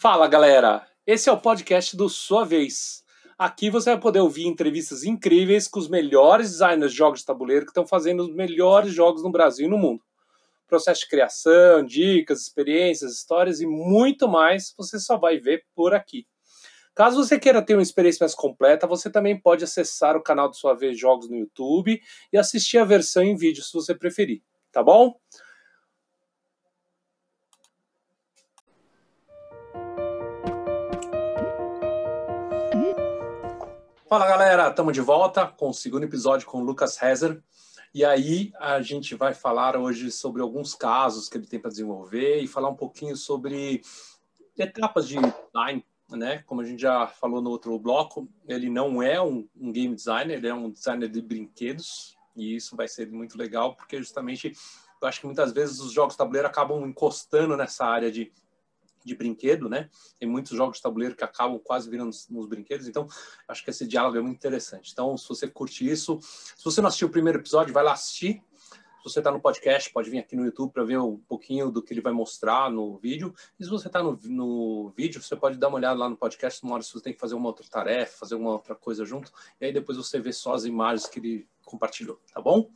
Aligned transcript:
Fala 0.00 0.26
galera, 0.26 0.86
esse 1.06 1.28
é 1.28 1.32
o 1.32 1.38
podcast 1.38 1.94
do 1.94 2.08
Sua 2.08 2.42
Vez. 2.42 3.04
Aqui 3.36 3.68
você 3.68 3.90
vai 3.90 4.00
poder 4.00 4.20
ouvir 4.20 4.46
entrevistas 4.46 5.04
incríveis 5.04 5.68
com 5.68 5.78
os 5.78 5.90
melhores 5.90 6.52
designers 6.52 6.92
de 6.92 6.96
jogos 6.96 7.20
de 7.20 7.26
tabuleiro 7.26 7.66
que 7.66 7.70
estão 7.70 7.86
fazendo 7.86 8.20
os 8.20 8.34
melhores 8.34 8.94
jogos 8.94 9.22
no 9.22 9.30
Brasil 9.30 9.66
e 9.66 9.70
no 9.70 9.76
mundo. 9.76 10.02
Processo 10.66 11.02
de 11.02 11.08
criação, 11.10 11.84
dicas, 11.84 12.40
experiências, 12.40 13.12
histórias 13.12 13.60
e 13.60 13.66
muito 13.66 14.26
mais 14.26 14.72
você 14.74 14.98
só 14.98 15.18
vai 15.18 15.36
ver 15.36 15.66
por 15.74 15.92
aqui. 15.92 16.26
Caso 16.94 17.22
você 17.22 17.38
queira 17.38 17.60
ter 17.60 17.74
uma 17.74 17.82
experiência 17.82 18.24
mais 18.24 18.34
completa, 18.34 18.86
você 18.86 19.10
também 19.10 19.38
pode 19.38 19.64
acessar 19.64 20.16
o 20.16 20.22
canal 20.22 20.48
do 20.48 20.56
Sua 20.56 20.72
Vez 20.72 20.98
Jogos 20.98 21.28
no 21.28 21.36
YouTube 21.36 22.00
e 22.32 22.38
assistir 22.38 22.78
a 22.78 22.86
versão 22.86 23.22
em 23.22 23.36
vídeo 23.36 23.62
se 23.62 23.74
você 23.74 23.94
preferir, 23.94 24.40
tá 24.72 24.82
bom? 24.82 25.14
Fala 34.10 34.26
galera, 34.26 34.70
estamos 34.70 34.92
de 34.92 35.00
volta 35.00 35.46
com 35.46 35.68
o 35.68 35.72
segundo 35.72 36.02
episódio 36.02 36.44
com 36.44 36.58
o 36.58 36.64
Lucas 36.64 37.00
Hezer. 37.00 37.40
E 37.94 38.04
aí 38.04 38.52
a 38.58 38.82
gente 38.82 39.14
vai 39.14 39.32
falar 39.32 39.76
hoje 39.76 40.10
sobre 40.10 40.42
alguns 40.42 40.74
casos 40.74 41.28
que 41.28 41.38
ele 41.38 41.46
tem 41.46 41.60
para 41.60 41.70
desenvolver 41.70 42.40
e 42.40 42.48
falar 42.48 42.70
um 42.70 42.74
pouquinho 42.74 43.14
sobre 43.14 43.82
etapas 44.58 45.06
de 45.06 45.14
design, 45.14 45.86
né? 46.10 46.42
Como 46.44 46.60
a 46.60 46.64
gente 46.64 46.82
já 46.82 47.06
falou 47.06 47.40
no 47.40 47.50
outro 47.50 47.78
bloco, 47.78 48.28
ele 48.48 48.68
não 48.68 49.00
é 49.00 49.22
um, 49.22 49.48
um 49.56 49.70
game 49.70 49.94
designer, 49.94 50.38
ele 50.38 50.48
é 50.48 50.54
um 50.54 50.72
designer 50.72 51.08
de 51.08 51.22
brinquedos 51.22 52.18
e 52.34 52.56
isso 52.56 52.74
vai 52.74 52.88
ser 52.88 53.08
muito 53.12 53.38
legal 53.38 53.76
porque 53.76 53.98
justamente 53.98 54.52
eu 55.00 55.06
acho 55.06 55.20
que 55.20 55.26
muitas 55.26 55.52
vezes 55.52 55.78
os 55.78 55.92
jogos 55.92 56.16
tabuleiro 56.16 56.48
acabam 56.48 56.84
encostando 56.84 57.56
nessa 57.56 57.86
área 57.86 58.10
de 58.10 58.32
de 59.04 59.14
brinquedo, 59.14 59.68
né? 59.68 59.88
Tem 60.18 60.28
muitos 60.28 60.56
jogos 60.56 60.76
de 60.76 60.82
tabuleiro 60.82 61.16
que 61.16 61.24
acabam 61.24 61.58
quase 61.58 61.88
virando 61.88 62.10
nos, 62.30 62.46
brinquedos, 62.46 62.88
então 62.88 63.06
acho 63.48 63.64
que 63.64 63.70
esse 63.70 63.86
diálogo 63.86 64.16
é 64.16 64.20
muito 64.20 64.36
interessante. 64.36 64.90
Então, 64.92 65.16
se 65.16 65.28
você 65.28 65.48
curte 65.48 65.88
isso, 65.88 66.18
se 66.20 66.64
você 66.64 66.80
não 66.80 66.88
assistiu 66.88 67.08
o 67.08 67.10
primeiro 67.10 67.38
episódio, 67.38 67.72
vai 67.72 67.84
lá 67.84 67.92
assistir. 67.92 68.42
Se 68.98 69.04
você 69.04 69.20
está 69.20 69.30
no 69.30 69.40
podcast, 69.40 69.90
pode 69.90 70.10
vir 70.10 70.18
aqui 70.18 70.36
no 70.36 70.44
YouTube 70.44 70.72
para 70.72 70.84
ver 70.84 70.98
um 70.98 71.16
pouquinho 71.16 71.70
do 71.70 71.82
que 71.82 71.94
ele 71.94 72.02
vai 72.02 72.12
mostrar 72.12 72.70
no 72.70 72.98
vídeo. 72.98 73.34
E 73.58 73.64
se 73.64 73.70
você 73.70 73.86
está 73.86 74.02
no, 74.02 74.18
no, 74.24 74.92
vídeo, 74.94 75.22
você 75.22 75.34
pode 75.34 75.56
dar 75.56 75.68
uma 75.68 75.78
olhada 75.78 75.98
lá 75.98 76.06
no 76.06 76.18
podcast, 76.18 76.62
uma 76.62 76.74
hora 76.74 76.82
se 76.82 76.92
você 76.92 77.04
tem 77.04 77.14
que 77.14 77.18
fazer 77.18 77.34
uma 77.34 77.48
outra 77.48 77.66
tarefa, 77.66 78.18
fazer 78.18 78.34
uma 78.34 78.50
outra 78.50 78.74
coisa 78.74 79.02
junto, 79.06 79.32
e 79.58 79.64
aí 79.64 79.72
depois 79.72 79.96
você 79.96 80.20
vê 80.20 80.34
só 80.34 80.52
as 80.52 80.66
imagens 80.66 81.08
que 81.08 81.18
ele 81.18 81.48
compartilhou, 81.64 82.20
tá 82.30 82.42
bom? 82.42 82.70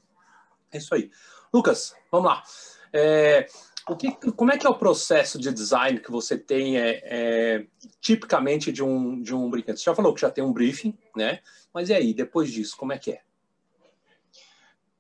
É 0.73 0.79
isso 0.79 0.95
aí. 0.95 1.11
Lucas, 1.53 1.95
vamos 2.11 2.31
lá. 2.31 2.43
É, 2.91 3.47
o 3.89 3.97
que, 3.97 4.13
como 4.33 4.51
é 4.51 4.59
que 4.59 4.67
é 4.67 4.71
o 4.71 4.79
processo 4.79 5.39
de 5.39 5.53
design 5.53 6.01
que 6.01 6.11
você 6.11 6.39
tem 6.39 6.79
é, 6.79 7.01
é, 7.05 7.67
tipicamente 8.01 8.73
de 8.73 8.83
um, 8.83 9.21
de 9.21 9.35
um 9.35 9.51
brinquedo? 9.51 9.77
Você 9.77 9.85
já 9.85 9.95
falou 9.95 10.15
que 10.15 10.21
já 10.21 10.31
tem 10.31 10.43
um 10.43 10.53
briefing, 10.53 10.97
né? 11.15 11.41
Mas 11.73 11.91
e 11.91 11.95
aí, 11.95 12.15
depois 12.15 12.51
disso, 12.51 12.77
como 12.77 12.93
é 12.93 12.99
que 12.99 13.13
é? 13.13 13.21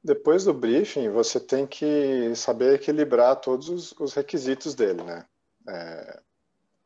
Depois 0.02 0.44
do 0.44 0.52
briefing, 0.52 1.08
você 1.08 1.40
tem 1.40 1.66
que 1.66 2.34
saber 2.34 2.74
equilibrar 2.74 3.36
todos 3.36 3.70
os, 3.70 3.92
os 3.92 4.12
requisitos 4.12 4.74
dele, 4.74 5.02
né? 5.02 5.24
É, 5.66 6.20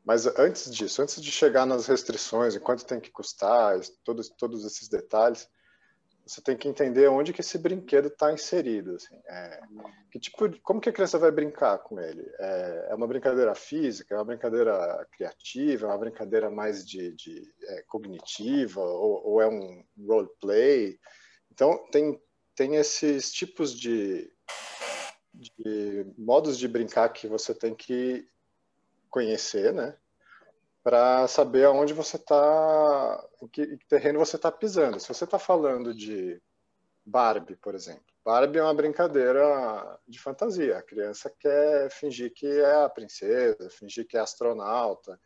mas 0.05 0.27
antes 0.39 0.73
disso, 0.73 1.03
antes 1.03 1.21
de 1.21 1.31
chegar 1.33 1.67
nas 1.67 1.87
restrições, 1.87 2.55
e 2.55 2.61
quanto 2.61 2.87
tem 2.87 3.01
que 3.01 3.11
custar, 3.11 3.79
todos, 4.05 4.29
todos 4.29 4.65
esses 4.65 4.89
detalhes, 4.89 5.49
você 6.29 6.43
tem 6.43 6.57
que 6.57 6.69
entender 6.69 7.09
onde 7.09 7.33
que 7.33 7.41
esse 7.41 7.57
brinquedo 7.57 8.09
está 8.09 8.31
inserido. 8.31 8.97
Assim. 8.97 9.19
É, 9.27 9.61
que 10.11 10.21
tipo, 10.21 10.61
como 10.61 10.81
que 10.81 10.91
a 10.91 10.93
criança 10.93 11.19
vai 11.19 11.31
brincar 11.31 11.79
com 11.79 11.98
ele? 11.98 12.31
É, 12.39 12.89
é, 12.91 12.95
uma 12.95 13.07
brincadeira 13.07 13.55
física, 13.55 14.15
é 14.15 14.19
uma 14.19 14.27
brincadeira 14.27 15.07
criativa, 15.12 15.87
é 15.87 15.89
uma 15.89 15.98
brincadeira 15.98 16.51
mais 16.51 16.87
de, 16.87 17.12
de 17.12 17.43
é, 17.62 17.83
cognitiva, 17.89 18.83
ou, 18.83 19.27
ou, 19.27 19.41
é 19.41 19.48
um 19.48 19.83
roleplay? 20.07 20.98
Então, 21.51 21.79
tem, 21.91 22.20
tem 22.55 22.77
esses 22.77 23.33
tipos 23.33 23.73
de, 23.73 24.31
de 25.33 26.07
modos 26.19 26.58
de 26.58 26.69
brincar 26.69 27.08
que 27.08 27.27
você 27.27 27.55
tem 27.55 27.75
que 27.75 28.29
conhecer, 29.08 29.73
né? 29.73 29.97
Para 30.89 31.29
saber 31.29 31.67
aonde 31.67 31.93
você 31.93 32.17
está, 32.17 33.29
em 33.43 33.49
que 33.49 33.77
terreno 33.91 34.19
você 34.19 34.37
está 34.37 34.51
pisando. 34.51 34.99
Se 34.99 35.07
você 35.07 35.25
está 35.25 35.39
falando 35.39 35.93
de 35.93 36.41
Barbie, 37.05 37.57
por 37.57 37.75
exemplo, 37.75 38.07
Barbie 38.25 38.59
é 38.59 38.63
uma 38.63 38.73
brincadeira 38.73 40.01
de 40.09 40.19
fantasia. 40.19 40.79
A 40.79 40.83
criança 40.83 41.31
quer 41.39 41.91
fingir 41.91 42.33
que 42.33 42.47
é 42.47 42.85
a 42.85 42.89
princesa, 42.89 43.69
fingir 43.69 44.07
que 44.09 44.17
é 44.17 44.21
astronauta, 44.21 45.21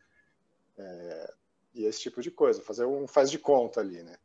é, 0.77 1.33
e 1.73 1.85
esse 1.85 2.01
tipo 2.01 2.21
de 2.21 2.29
coisa, 2.29 2.61
fazer 2.61 2.83
um 2.83 3.07
faz 3.07 3.31
de 3.31 3.39
conta 3.39 3.79
ali, 3.79 4.03
né? 4.03 4.17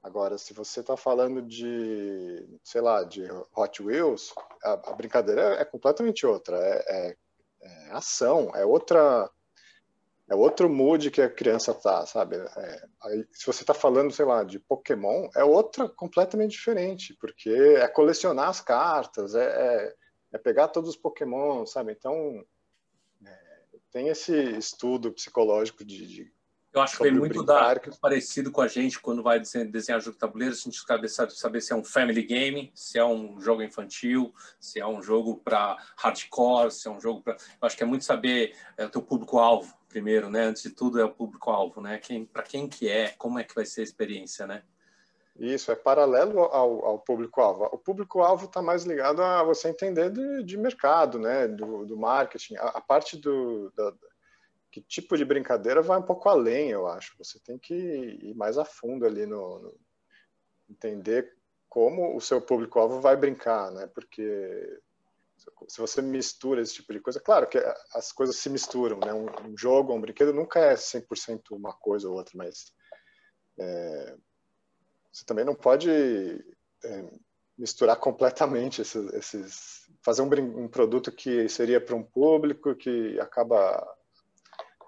Agora, 0.00 0.38
se 0.38 0.54
você 0.54 0.78
está 0.78 0.96
falando 0.96 1.42
de, 1.42 2.60
sei 2.62 2.80
lá, 2.80 3.02
de 3.02 3.26
Hot 3.56 3.82
Wheels, 3.82 4.32
a, 4.62 4.74
a 4.74 4.92
brincadeira 4.92 5.54
é 5.54 5.64
completamente 5.64 6.24
outra. 6.24 6.56
É, 6.56 6.84
é, 7.08 7.16
é 7.62 7.90
ação, 7.90 8.52
é 8.54 8.64
outra 8.64 9.28
é 10.28 10.34
outro 10.34 10.68
mood 10.68 11.10
que 11.10 11.22
a 11.22 11.30
criança 11.30 11.72
tá, 11.72 12.04
sabe? 12.04 12.36
É, 12.36 12.88
aí, 13.02 13.26
se 13.32 13.46
você 13.46 13.64
tá 13.64 13.72
falando, 13.72 14.12
sei 14.12 14.26
lá, 14.26 14.44
de 14.44 14.58
Pokémon, 14.58 15.28
é 15.34 15.42
outra 15.42 15.88
completamente 15.88 16.52
diferente, 16.52 17.16
porque 17.18 17.48
é 17.50 17.88
colecionar 17.88 18.48
as 18.48 18.60
cartas, 18.60 19.34
é, 19.34 19.44
é, 19.44 19.94
é 20.34 20.38
pegar 20.38 20.68
todos 20.68 20.90
os 20.90 20.96
Pokémon, 20.96 21.64
sabe? 21.64 21.92
Então, 21.92 22.44
é, 23.26 23.30
tem 23.90 24.08
esse 24.08 24.34
estudo 24.58 25.12
psicológico 25.12 25.82
de, 25.82 26.06
de 26.06 26.32
eu 26.70 26.82
acho 26.82 26.98
que 26.98 27.02
vem 27.04 27.12
muito 27.12 27.42
da, 27.42 27.74
parecido 27.98 28.52
com 28.52 28.60
a 28.60 28.68
gente 28.68 29.00
quando 29.00 29.22
vai 29.22 29.40
desenhar 29.40 30.00
jogo 30.00 30.12
de 30.12 30.18
tabuleiro, 30.18 30.54
a 30.54 30.56
gente 30.56 30.84
quer 30.84 31.08
saber 31.30 31.62
se 31.62 31.72
é 31.72 31.76
um 31.76 31.82
family 31.82 32.22
game, 32.22 32.70
se 32.74 32.98
é 32.98 33.04
um 33.04 33.40
jogo 33.40 33.62
infantil, 33.62 34.34
se 34.60 34.78
é 34.78 34.86
um 34.86 35.02
jogo 35.02 35.38
para 35.38 35.78
hardcore, 35.96 36.70
se 36.70 36.86
é 36.86 36.90
um 36.90 37.00
jogo 37.00 37.22
para. 37.22 37.34
Eu 37.34 37.66
acho 37.66 37.74
que 37.74 37.82
é 37.82 37.86
muito 37.86 38.04
saber 38.04 38.54
é, 38.76 38.84
o 38.84 38.90
teu 38.90 39.00
público-alvo 39.00 39.77
primeiro, 39.88 40.30
né? 40.30 40.44
Antes 40.44 40.62
de 40.62 40.70
tudo 40.70 41.00
é 41.00 41.04
o 41.04 41.14
público-alvo, 41.14 41.80
né? 41.80 41.98
Quem, 41.98 42.24
para 42.24 42.42
quem 42.42 42.68
que 42.68 42.88
é, 42.88 43.10
como 43.10 43.38
é 43.38 43.44
que 43.44 43.54
vai 43.54 43.64
ser 43.64 43.80
a 43.80 43.84
experiência, 43.84 44.46
né? 44.46 44.62
Isso, 45.38 45.70
é 45.70 45.76
paralelo 45.76 46.40
ao, 46.40 46.84
ao 46.84 46.98
público-alvo. 46.98 47.64
O 47.72 47.78
público-alvo 47.78 48.46
está 48.46 48.60
mais 48.60 48.84
ligado 48.84 49.22
a 49.22 49.42
você 49.42 49.68
entender 49.68 50.10
de, 50.10 50.42
de 50.42 50.56
mercado, 50.56 51.18
né? 51.18 51.46
Do, 51.46 51.86
do 51.86 51.96
marketing. 51.96 52.56
A, 52.56 52.68
a 52.70 52.80
parte 52.80 53.16
do, 53.16 53.70
da, 53.76 53.94
que 54.70 54.80
tipo 54.82 55.16
de 55.16 55.24
brincadeira 55.24 55.80
vai 55.80 55.98
um 55.98 56.02
pouco 56.02 56.28
além, 56.28 56.70
eu 56.70 56.86
acho. 56.86 57.16
Você 57.18 57.38
tem 57.38 57.56
que 57.58 57.74
ir 57.74 58.34
mais 58.34 58.58
a 58.58 58.64
fundo 58.64 59.06
ali 59.06 59.26
no, 59.26 59.60
no 59.60 59.80
entender 60.68 61.36
como 61.68 62.16
o 62.16 62.20
seu 62.20 62.40
público-alvo 62.40 63.00
vai 63.00 63.16
brincar, 63.16 63.70
né? 63.70 63.86
Porque 63.86 64.80
se 65.68 65.80
você 65.80 66.02
mistura 66.02 66.60
esse 66.60 66.74
tipo 66.74 66.92
de 66.92 67.00
coisa, 67.00 67.20
claro 67.20 67.48
que 67.48 67.58
as 67.94 68.12
coisas 68.12 68.36
se 68.36 68.48
misturam, 68.50 68.98
né? 68.98 69.12
Um, 69.12 69.50
um 69.50 69.56
jogo, 69.56 69.92
um 69.92 70.00
brinquedo 70.00 70.32
nunca 70.32 70.60
é 70.60 70.74
100% 70.74 71.50
uma 71.52 71.72
coisa 71.72 72.08
ou 72.08 72.16
outra, 72.16 72.32
mas 72.36 72.72
é, 73.58 74.16
você 75.12 75.24
também 75.24 75.44
não 75.44 75.54
pode 75.54 75.90
é, 75.90 77.10
misturar 77.56 77.96
completamente 77.96 78.82
esses, 78.82 79.12
esses 79.14 79.90
fazer 80.02 80.22
um, 80.22 80.64
um, 80.64 80.68
produto 80.68 81.10
que 81.10 81.48
seria 81.48 81.80
para 81.80 81.96
um 81.96 82.04
público 82.04 82.74
que 82.76 83.18
acaba 83.20 83.84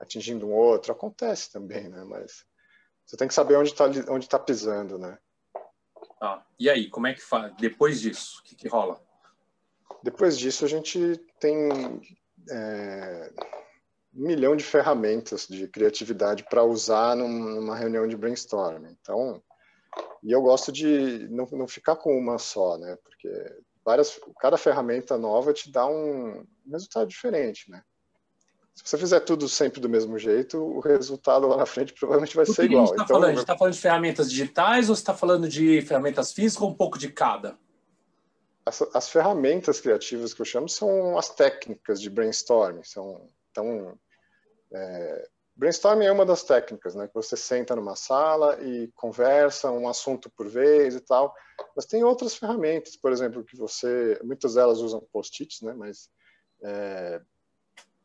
atingindo 0.01 0.47
um 0.47 0.53
outro, 0.53 0.93
acontece 0.93 1.53
também, 1.53 1.89
né? 1.89 2.05
Mas 2.05 2.45
você 3.05 3.17
tem 3.17 3.29
que 3.29 3.35
saber 3.35 3.57
onde 3.57 3.71
está 3.71 3.87
onde 4.09 4.29
tá 4.29 4.39
pisando, 4.39 4.99
né? 4.99 5.19
Ah, 6.21 6.45
e 6.59 6.71
aí, 6.71 6.89
como 6.89 7.07
é 7.07 7.15
que 7.15 7.21
faz? 7.21 7.55
Depois 7.57 8.01
disso, 8.01 8.41
o 8.41 8.43
que, 8.45 8.55
que 8.55 8.69
rola? 8.69 9.03
Depois 10.03 10.39
disso, 10.39 10.65
a 10.65 10.69
gente 10.69 11.17
tem 11.39 11.69
é, 12.51 13.33
um 14.15 14.27
milhão 14.27 14.57
de 14.57 14.65
ferramentas 14.65 15.47
de 15.47 15.69
criatividade 15.69 16.45
para 16.49 16.65
usar 16.65 17.15
numa 17.17 17.77
reunião 17.77 18.07
de 18.07 18.17
brainstorming. 18.17 18.97
Então, 19.01 19.43
e 20.23 20.33
eu 20.33 20.43
gosto 20.43 20.71
de 20.73 21.29
não, 21.31 21.47
não 21.53 21.69
ficar 21.69 21.97
com 21.97 22.17
uma 22.17 22.39
só, 22.39 22.79
né? 22.79 22.97
Porque 23.03 23.29
várias, 23.85 24.19
cada 24.41 24.57
ferramenta 24.57 25.17
nova 25.17 25.53
te 25.53 25.71
dá 25.71 25.87
um 25.87 26.45
resultado 26.71 27.09
diferente, 27.09 27.71
né? 27.71 27.83
Se 28.75 28.89
você 28.89 28.97
fizer 28.97 29.21
tudo 29.21 29.49
sempre 29.49 29.81
do 29.81 29.89
mesmo 29.89 30.19
jeito, 30.19 30.59
o 30.59 30.81
resultado 30.81 31.47
lá 31.47 31.57
na 31.57 31.67
frente 31.67 31.93
provavelmente 31.93 32.35
vai 32.35 32.47
ser 32.47 32.65
igual. 32.65 32.85
A 32.85 32.87
gente 32.87 32.93
está 32.93 33.05
então, 33.05 33.21
falando? 33.21 33.39
está 33.39 33.59
falando 33.59 33.75
de 33.75 33.81
ferramentas 33.81 34.31
digitais 34.31 34.89
ou 34.89 34.95
está 34.95 35.13
falando 35.13 35.49
de 35.49 35.83
ferramentas 35.83 36.33
físicas 36.33 36.63
ou 36.63 36.71
um 36.71 36.75
pouco 36.75 36.99
de 36.99 37.11
cada? 37.11 37.59
As, 38.71 38.83
as, 38.95 39.09
ferramentas 39.09 39.81
criativas 39.81 40.33
que 40.33 40.41
eu 40.41 40.47
chamo 40.47 40.69
são 40.69 41.19
as 41.19 41.29
técnicas 41.29 42.01
de 42.01 42.09
brainstorming. 42.09 42.85
São, 42.85 43.29
então, 43.51 43.99
é, 44.73 45.29
brainstorming 45.57 46.07
é 46.07 46.13
uma 46.13 46.25
das 46.25 46.45
técnicas, 46.45 46.95
né? 46.95 47.09
Que 47.09 47.15
você 47.15 47.37
senta 47.37 47.75
numa 47.75 47.97
sala 47.97 48.63
e 48.63 48.89
conversa 48.95 49.73
um 49.73 49.89
assunto 49.89 50.31
por 50.31 50.49
vez 50.49 50.95
e 50.95 51.01
tal. 51.01 51.35
Mas 51.75 51.85
tem 51.85 52.05
outras 52.05 52.37
ferramentas, 52.37 52.95
por 52.95 53.11
exemplo, 53.11 53.43
que 53.45 53.57
você, 53.57 54.21
muitas 54.23 54.55
delas 54.55 54.79
usam 54.79 55.05
post-its, 55.13 55.63
né? 55.63 55.75
Mas 55.75 56.09
é, 56.63 57.21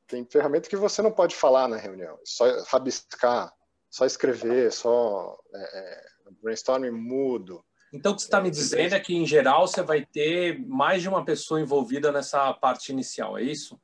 tem 0.08 0.26
ferramenta 0.26 0.68
que 0.68 0.76
você 0.76 1.04
não 1.04 1.12
pode 1.12 1.36
falar 1.36 1.68
na 1.68 1.78
reunião, 1.78 2.20
só 2.24 2.46
rabiscar, 2.64 3.54
só 3.88 4.04
escrever, 4.04 4.72
só 4.72 5.38
é, 5.54 5.80
é, 5.80 6.06
brainstorming 6.42 6.90
mudo. 6.90 7.64
Então, 7.96 8.12
o 8.12 8.16
que 8.16 8.22
você 8.22 8.28
está 8.28 8.42
me 8.42 8.52
dizendo 8.52 8.94
é 8.94 9.00
que, 9.00 9.16
em 9.16 9.26
geral, 9.26 9.68
você 9.68 9.82
vai 9.82 10.06
ter 10.06 10.60
mais 10.68 11.02
de 11.02 11.08
uma 11.08 11.24
pessoa 11.24 11.62
envolvida 11.62 12.12
nessa 12.12 12.54
parte 12.54 12.92
inicial, 12.92 13.38
é 13.38 13.44
isso? 13.44 13.80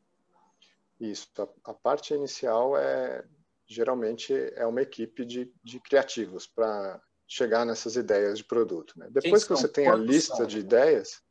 Isso. 0.99 1.29
A, 1.39 1.71
a 1.71 1.73
parte 1.73 2.13
inicial 2.13 2.77
é 2.77 3.23
geralmente 3.65 4.33
é 4.55 4.67
uma 4.67 4.81
equipe 4.81 5.23
de, 5.23 5.49
de 5.63 5.79
criativos 5.79 6.45
para 6.45 7.01
chegar 7.25 7.65
nessas 7.65 7.95
ideias 7.95 8.37
de 8.37 8.43
produto. 8.43 8.99
Né? 8.99 9.07
Depois 9.09 9.45
que 9.45 9.49
você 9.51 9.67
tem 9.67 9.87
a 9.87 9.95
lista 9.95 10.35
são? 10.35 10.45
de 10.45 10.59
ideias, 10.59 11.21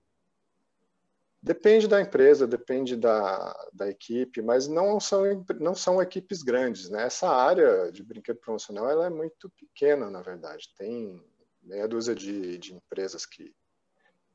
depende 1.42 1.86
da 1.86 2.00
empresa, 2.00 2.46
depende 2.46 2.96
da, 2.96 3.68
da 3.74 3.90
equipe, 3.90 4.40
mas 4.40 4.66
não 4.66 4.98
são, 4.98 5.44
não 5.60 5.74
são 5.74 6.00
equipes 6.00 6.42
grandes. 6.42 6.88
Né? 6.88 7.04
Essa 7.04 7.28
área 7.28 7.92
de 7.92 8.02
brinquedo 8.02 8.38
promocional 8.38 8.88
ela 8.88 9.06
é 9.06 9.10
muito 9.10 9.50
pequena, 9.50 10.10
na 10.10 10.22
verdade. 10.22 10.72
Tem 10.78 11.22
meia 11.62 11.86
dúzia 11.88 12.14
de, 12.14 12.58
de 12.58 12.74
empresas 12.74 13.26
que, 13.26 13.54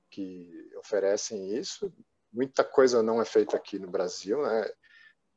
que 0.10 0.72
oferecem 0.78 1.56
isso. 1.58 1.92
Muita 2.32 2.64
coisa 2.64 3.02
não 3.02 3.22
é 3.22 3.26
feita 3.26 3.56
aqui 3.56 3.80
no 3.80 3.90
Brasil, 3.90 4.42
né? 4.42 4.70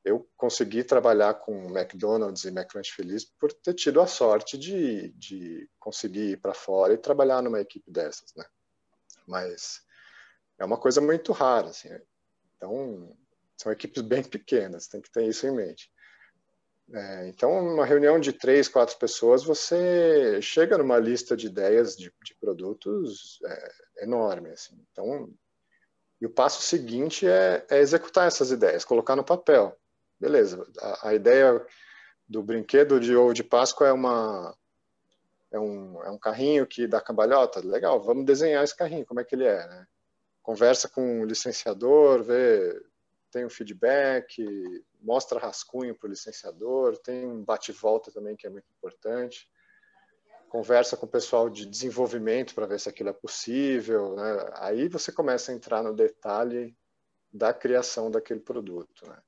eu 0.09 0.29
consegui 0.37 0.83
trabalhar 0.83 1.35
com 1.35 1.67
McDonald's 1.77 2.45
e 2.45 2.49
McLanche 2.49 2.93
Feliz 2.93 3.25
por 3.25 3.53
ter 3.53 3.75
tido 3.75 4.01
a 4.01 4.07
sorte 4.07 4.57
de, 4.57 5.11
de 5.11 5.69
conseguir 5.79 6.31
ir 6.31 6.37
para 6.39 6.55
fora 6.55 6.95
e 6.95 6.99
trabalhar 6.99 7.43
numa 7.43 7.61
equipe 7.61 7.91
dessas, 7.91 8.35
né? 8.35 8.45
Mas 9.27 9.83
é 10.59 10.65
uma 10.65 10.79
coisa 10.79 11.01
muito 11.01 11.33
rara, 11.33 11.69
assim. 11.69 11.91
Então, 12.57 13.15
são 13.57 13.71
equipes 13.71 14.03
bem 14.03 14.23
pequenas, 14.23 14.89
tem 14.89 15.01
que 15.01 15.11
ter 15.11 15.27
isso 15.27 15.47
em 15.47 15.55
mente. 15.55 15.93
É, 16.93 17.29
então, 17.29 17.51
uma 17.75 17.85
reunião 17.85 18.19
de 18.19 18.33
três, 18.33 18.67
quatro 18.67 18.97
pessoas, 18.97 19.45
você 19.45 20.41
chega 20.41 20.79
numa 20.79 20.99
lista 20.99 21.37
de 21.37 21.47
ideias 21.47 21.95
de, 21.97 22.13
de 22.25 22.35
produtos 22.41 23.39
é, 23.45 24.05
enorme. 24.05 24.51
Assim. 24.51 24.75
Então, 24.91 25.31
e 26.21 26.27
o 26.27 26.31
passo 26.31 26.63
seguinte 26.63 27.27
é, 27.27 27.65
é, 27.71 27.79
executar 27.79 28.27
essas 28.27 28.51
ideias, 28.51 28.85
colocar 28.85 29.15
no 29.15 29.25
papel. 29.25 29.77
Beleza, 30.19 30.67
a, 30.81 31.11
a, 31.11 31.15
ideia 31.15 31.65
do 32.27 32.43
brinquedo 32.43 32.99
de 32.99 33.15
ovo 33.15 33.33
de 33.33 33.45
Páscoa 33.45 33.87
é 33.87 33.93
uma 33.93 34.57
é 35.51 35.59
um, 35.59 36.03
é 36.05 36.11
um 36.11 36.19
carrinho 36.19 36.67
que 36.67 36.87
dá 36.87 37.01
cambalhota. 37.01 37.61
Legal, 37.61 38.01
vamos 38.03 38.25
desenhar 38.25 38.65
esse 38.65 38.77
carrinho, 38.77 39.07
como 39.07 39.21
é 39.21 39.25
que 39.25 39.35
ele 39.35 39.45
é, 39.45 39.67
né? 39.67 39.87
Conversa 40.43 40.89
com 40.89 41.21
o 41.21 41.25
licenciador, 41.25 42.23
vê, 42.23 42.83
tem 43.31 43.45
um 43.47 43.51
feedback, 43.51 44.45
mostra 45.01 45.39
rascunho 45.39 45.95
para 45.95 46.07
o 46.07 46.11
licenciador, 46.11 46.97
tem 46.99 47.27
um 47.27 47.45
bate-volta 47.45 48.11
também 48.13 48.37
que 48.37 48.47
é 48.47 48.51
muito 48.51 48.69
importante. 48.77 49.49
Conversa 50.49 50.97
com 50.97 51.07
o 51.07 51.11
pessoal 51.11 51.51
de 51.51 51.67
desenvolvimento 51.67 52.55
para 52.55 52.67
ver 52.67 52.81
se 52.81 52.89
aquilo 52.89 53.11
é 53.11 53.13
possível. 53.13 54.17
Né? 54.17 54.51
Aí 54.55 54.89
você 54.89 55.13
começa 55.13 55.53
a 55.53 55.55
entrar 55.55 55.83
no 55.83 55.95
detalhe 55.95 56.77
da 57.33 57.53
criação 57.53 58.11
daquele 58.11 58.41
produto. 58.41 59.07
Né? 59.07 59.19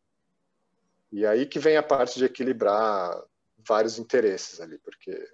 E 1.12 1.26
aí 1.26 1.46
que 1.46 1.58
vem 1.58 1.76
a 1.76 1.82
parte 1.82 2.18
de 2.18 2.24
equilibrar 2.24 3.22
vários 3.58 3.98
interesses 3.98 4.60
ali, 4.60 4.78
porque 4.78 5.28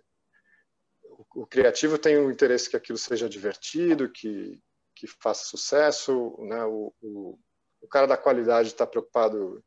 o, 1.35 1.47
criativo 1.47 1.99
tem 1.99 2.19
o 2.19 2.31
interesse 2.31 2.69
que 2.69 2.77
aquilo 2.77 2.99
seja 2.99 3.29
divertido, 3.29 4.11
que, 4.11 4.61
que 4.95 5.07
faça 5.07 5.45
sucesso, 5.45 6.37
né? 6.41 6.65
o, 6.65 6.93
o, 7.01 7.39
o 7.81 7.89
cara 7.89 8.07
da 8.07 8.17
qualidade 8.17 8.69
está 8.69 8.87
preocupado 8.87 9.63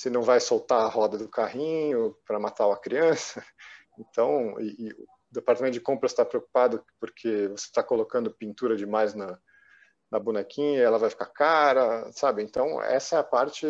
se 0.00 0.08
não 0.08 0.22
vai 0.22 0.40
soltar 0.40 0.80
a 0.80 0.88
roda 0.88 1.18
do 1.18 1.28
carrinho 1.28 2.16
para 2.26 2.40
matar 2.40 2.66
uma 2.66 2.80
criança. 2.80 3.44
Então, 3.98 4.58
e, 4.58 4.86
e 4.86 4.92
o 4.92 5.06
departamento 5.30 5.74
de 5.74 5.80
compras 5.80 6.12
está 6.12 6.24
preocupado 6.24 6.82
porque 6.98 7.48
você 7.48 7.66
está 7.66 7.82
colocando 7.82 8.30
pintura 8.30 8.74
demais 8.74 9.14
na, 9.14 9.38
na 10.10 10.18
bonequinha, 10.18 10.80
ela 10.80 10.96
vai 10.96 11.10
ficar 11.10 11.26
cara, 11.26 12.10
sabe? 12.12 12.42
Então, 12.42 12.80
essa 12.80 13.16
é 13.16 13.18
a 13.18 13.24
parte 13.24 13.66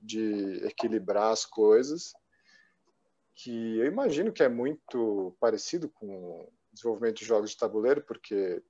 de 0.00 0.64
equilibrar 0.64 1.32
as 1.32 1.44
coisas, 1.44 2.12
que 3.34 3.78
eu 3.78 3.86
imagino 3.86 4.30
que 4.30 4.44
é 4.44 4.48
muito 4.48 5.36
parecido 5.40 5.88
com 5.88 6.06
o 6.06 6.52
desenvolvimento 6.72 7.16
de 7.16 7.24
jogos 7.24 7.50
de 7.50 7.56
tabuleiro, 7.56 8.02
porque 8.02 8.62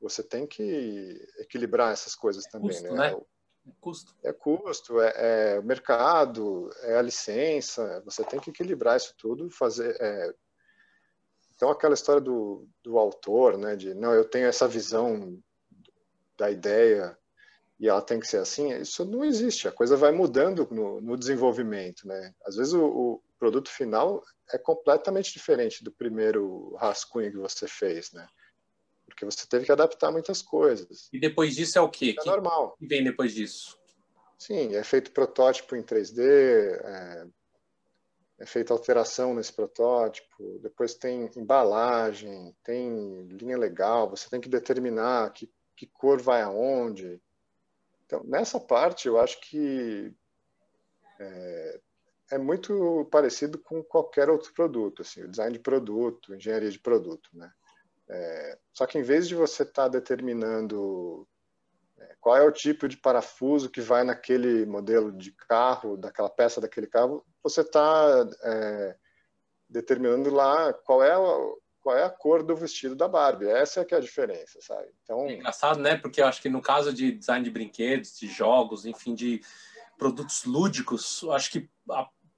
você 0.00 0.22
tem 0.22 0.46
que 0.46 1.28
equilibrar 1.38 1.92
essas 1.92 2.14
coisas 2.14 2.46
também, 2.46 2.80
né? 2.80 2.90
né? 2.92 3.20
É 3.68 3.80
custo. 3.80 4.14
É 4.24 4.32
custo, 4.32 5.00
é, 5.00 5.12
é, 5.16 5.62
mercado, 5.62 6.70
é 6.82 6.96
a 6.96 7.02
licença, 7.02 8.02
você 8.04 8.24
tem 8.24 8.40
que 8.40 8.50
equilibrar 8.50 8.96
isso 8.96 9.14
tudo, 9.18 9.50
fazer... 9.50 9.96
É... 10.00 10.34
Então, 11.54 11.70
aquela 11.70 11.94
história 11.94 12.20
do, 12.20 12.68
do 12.84 12.98
autor, 12.98 13.58
né, 13.58 13.74
de, 13.74 13.92
não, 13.92 14.14
eu 14.14 14.24
tenho 14.24 14.46
essa 14.46 14.68
visão 14.68 15.36
da 16.36 16.50
ideia 16.50 17.18
e 17.80 17.88
ela 17.88 18.02
tem 18.02 18.18
que 18.18 18.26
ser 18.26 18.38
assim, 18.38 18.72
isso 18.80 19.04
não 19.04 19.24
existe. 19.24 19.68
A 19.68 19.72
coisa 19.72 19.96
vai 19.96 20.10
mudando 20.10 20.66
no, 20.70 21.00
no 21.00 21.16
desenvolvimento, 21.16 22.06
né? 22.06 22.34
Às 22.44 22.56
vezes 22.56 22.72
o, 22.72 22.84
o, 22.84 23.22
produto 23.38 23.70
final 23.70 24.20
é 24.52 24.58
completamente 24.58 25.32
diferente 25.32 25.84
do 25.84 25.92
primeiro 25.92 26.74
rascunho 26.74 27.30
que 27.30 27.38
você 27.38 27.68
fez, 27.68 28.10
né? 28.12 28.26
Porque 29.08 29.24
você 29.24 29.46
teve 29.46 29.64
que 29.64 29.72
adaptar 29.72 30.12
muitas 30.12 30.42
coisas. 30.42 31.08
E 31.12 31.18
depois 31.18 31.54
disso 31.54 31.78
é 31.78 31.80
o 31.80 31.88
quê? 31.88 32.14
É 32.16 32.20
que 32.20 32.26
normal. 32.28 32.76
E 32.80 32.86
vem 32.86 33.02
depois 33.02 33.34
disso? 33.34 33.78
Sim, 34.38 34.74
é 34.74 34.84
feito 34.84 35.10
protótipo 35.10 35.74
em 35.74 35.82
3D, 35.82 36.20
é, 36.20 37.26
é 38.38 38.46
feita 38.46 38.72
alteração 38.72 39.34
nesse 39.34 39.52
protótipo, 39.52 40.60
depois 40.62 40.94
tem 40.94 41.28
embalagem, 41.36 42.54
tem 42.62 43.26
linha 43.26 43.58
legal, 43.58 44.08
você 44.08 44.28
tem 44.30 44.40
que 44.40 44.48
determinar 44.48 45.32
que 45.32 45.50
que 45.78 45.86
cor 45.86 46.20
vai 46.20 46.42
aonde. 46.42 47.20
Então, 48.04 48.24
nessa 48.24 48.58
parte, 48.58 49.06
eu 49.06 49.18
acho 49.18 49.40
que 49.40 50.12
é, 51.20 51.80
é, 52.32 52.38
muito 52.38 53.08
parecido 53.12 53.58
com 53.58 53.82
qualquer 53.82 54.28
outro 54.28 54.52
produto, 54.52 55.02
assim, 55.02 55.22
o 55.22 55.28
design 55.28 55.52
de 55.52 55.62
produto, 55.62 56.34
engenharia 56.34 56.70
de 56.70 56.80
produto, 56.80 57.30
né? 57.32 57.50
É, 58.08 58.58
só 58.72 58.86
que 58.86 58.98
em 58.98 59.02
vez 59.02 59.28
de 59.28 59.34
você 59.34 59.62
estar 59.62 59.84
tá 59.84 59.88
determinando 59.88 61.28
é, 61.98 62.16
qual 62.20 62.36
é 62.36 62.42
o 62.42 62.52
tipo 62.52 62.88
de 62.88 62.96
parafuso 62.96 63.70
que 63.70 63.80
vai 63.80 64.04
naquele 64.04 64.64
modelo 64.64 65.12
de 65.12 65.32
carro, 65.32 65.96
daquela 65.96 66.30
peça 66.30 66.60
daquele 66.60 66.86
carro, 66.86 67.24
você 67.42 67.60
está 67.60 68.26
é, 68.42 68.96
determinando 69.68 70.30
lá 70.30 70.72
qual 70.72 71.02
é 71.02 71.16
o, 71.16 71.60
qual 71.80 71.96
é 71.96 72.04
a 72.04 72.10
cor 72.10 72.42
do 72.42 72.56
vestido 72.56 72.94
da 72.94 73.08
Barbie. 73.08 73.48
Essa 73.48 73.80
é 73.80 73.84
que 73.84 73.94
é 73.94 73.98
a 73.98 74.00
diferença, 74.00 74.58
sabe? 74.60 74.88
Então, 75.02 75.26
é 75.26 75.34
engraçado, 75.34 75.80
né? 75.80 75.96
Porque 75.96 76.20
eu 76.20 76.26
acho 76.26 76.40
que 76.40 76.48
no 76.48 76.62
caso 76.62 76.92
de 76.92 77.12
design 77.12 77.44
de 77.44 77.50
brinquedos, 77.50 78.18
de 78.18 78.26
jogos, 78.26 78.84
enfim, 78.86 79.14
de 79.14 79.42
produtos 79.98 80.44
lúdicos, 80.44 81.24
acho 81.30 81.50
que 81.50 81.70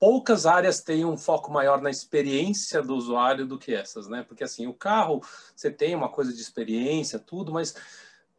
poucas 0.00 0.46
áreas 0.46 0.80
têm 0.80 1.04
um 1.04 1.18
foco 1.18 1.52
maior 1.52 1.82
na 1.82 1.90
experiência 1.90 2.82
do 2.82 2.96
usuário 2.96 3.46
do 3.46 3.58
que 3.58 3.74
essas, 3.74 4.08
né? 4.08 4.24
Porque 4.26 4.42
assim, 4.42 4.66
o 4.66 4.72
carro, 4.72 5.20
você 5.54 5.70
tem 5.70 5.94
uma 5.94 6.08
coisa 6.08 6.32
de 6.32 6.40
experiência, 6.40 7.18
tudo, 7.18 7.52
mas 7.52 7.76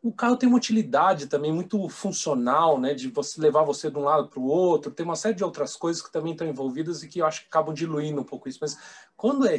o 0.02 0.12
carro 0.12 0.36
tem 0.36 0.50
uma 0.50 0.58
utilidade 0.58 1.28
também 1.28 1.54
muito 1.54 1.88
funcional, 1.88 2.80
né? 2.80 2.96
De 2.96 3.08
você 3.10 3.40
levar 3.40 3.62
você 3.62 3.92
de 3.92 3.98
um 4.00 4.04
lado 4.04 4.28
para 4.28 4.40
o 4.40 4.48
outro, 4.48 4.92
tem 4.92 5.06
uma 5.06 5.16
série 5.16 5.36
de 5.36 5.44
outras 5.44 5.76
coisas 5.76 6.02
que 6.02 6.12
também 6.12 6.32
estão 6.32 6.48
envolvidas 6.48 7.04
e 7.04 7.08
que 7.08 7.20
eu 7.20 7.28
acho 7.28 7.42
que 7.42 7.48
acabam 7.48 7.76
diluindo 7.76 8.20
um 8.20 8.26
pouco 8.26 8.50
isso. 8.50 8.58
Mas 8.60 8.76
quando 9.16 9.48
é 9.48 9.56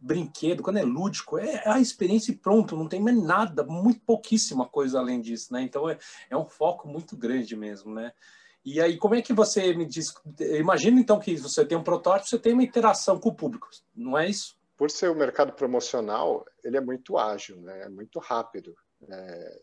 brinquedo, 0.00 0.62
quando 0.62 0.78
é 0.78 0.82
lúdico, 0.82 1.36
é 1.36 1.68
a 1.68 1.78
experiência 1.78 2.32
e 2.32 2.36
pronto, 2.36 2.74
não 2.74 2.88
tem 2.88 2.98
mais 2.98 3.22
nada, 3.22 3.62
muito 3.62 4.00
pouquíssima 4.00 4.66
coisa 4.66 4.98
além 4.98 5.20
disso, 5.20 5.52
né? 5.52 5.60
Então 5.60 5.86
é, 5.86 5.98
é 6.30 6.36
um 6.36 6.46
foco 6.46 6.88
muito 6.88 7.14
grande 7.14 7.54
mesmo, 7.54 7.92
né? 7.92 8.14
E 8.64 8.80
aí, 8.80 8.98
como 8.98 9.14
é 9.14 9.22
que 9.22 9.32
você 9.32 9.74
me 9.74 9.86
diz? 9.86 10.12
Imagina 10.58 11.00
então 11.00 11.18
que 11.18 11.36
você 11.36 11.64
tem 11.64 11.78
um 11.78 11.82
protótipo, 11.82 12.28
você 12.28 12.38
tem 12.38 12.52
uma 12.52 12.62
interação 12.62 13.18
com 13.18 13.30
o 13.30 13.34
público, 13.34 13.68
não 13.94 14.18
é 14.18 14.28
isso? 14.28 14.54
Por 14.76 14.90
ser 14.90 15.10
o 15.10 15.14
mercado 15.14 15.52
promocional, 15.52 16.44
ele 16.62 16.76
é 16.76 16.80
muito 16.80 17.18
ágil, 17.18 17.60
né? 17.60 17.82
É 17.82 17.88
muito 17.88 18.18
rápido. 18.18 18.74
É, 19.08 19.60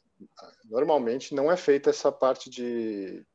normalmente 0.65 1.35
não 1.35 1.51
é 1.51 1.57
feita 1.57 1.89
essa 1.89 2.11
parte 2.11 2.49
de, 2.49 3.25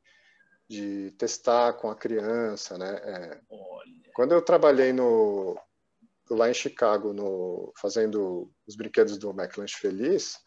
de 0.68 1.12
testar 1.12 1.74
com 1.74 1.90
a 1.90 1.96
criança, 1.96 2.76
né? 2.76 3.00
É, 3.02 3.40
quando 4.14 4.32
eu 4.32 4.42
trabalhei 4.42 4.92
no 4.92 5.56
lá 6.30 6.48
em 6.48 6.54
Chicago, 6.54 7.12
no, 7.12 7.72
fazendo 7.76 8.50
os 8.66 8.74
brinquedos 8.74 9.18
do 9.18 9.30
McLanche 9.30 9.76
Feliz, 9.76 10.38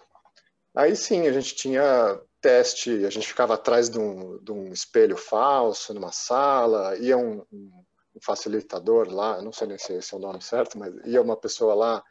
aí 0.76 0.96
sim 0.96 1.28
a 1.28 1.32
gente 1.32 1.56
tinha 1.56 2.20
teste, 2.42 3.06
a 3.06 3.10
gente 3.10 3.28
ficava 3.28 3.56
atrás 3.56 3.90
de 3.90 3.98
um, 3.98 4.38
de 4.44 4.52
um 4.52 4.72
espelho 4.72 5.18
falso 5.18 5.94
numa 5.94 6.12
sala, 6.12 6.96
ia 6.98 7.18
um, 7.18 7.44
um, 7.52 7.84
facilitador 8.22 9.10
lá, 9.10 9.42
não 9.42 9.52
sei 9.52 9.68
nem 9.68 9.78
se 9.78 9.94
esse 9.94 10.14
é 10.14 10.18
o 10.18 10.20
nome 10.20 10.42
certo, 10.42 10.78
mas 10.78 10.94
ia 11.06 11.22
uma 11.22 11.36
pessoa 11.36 11.74
lá 11.74 12.04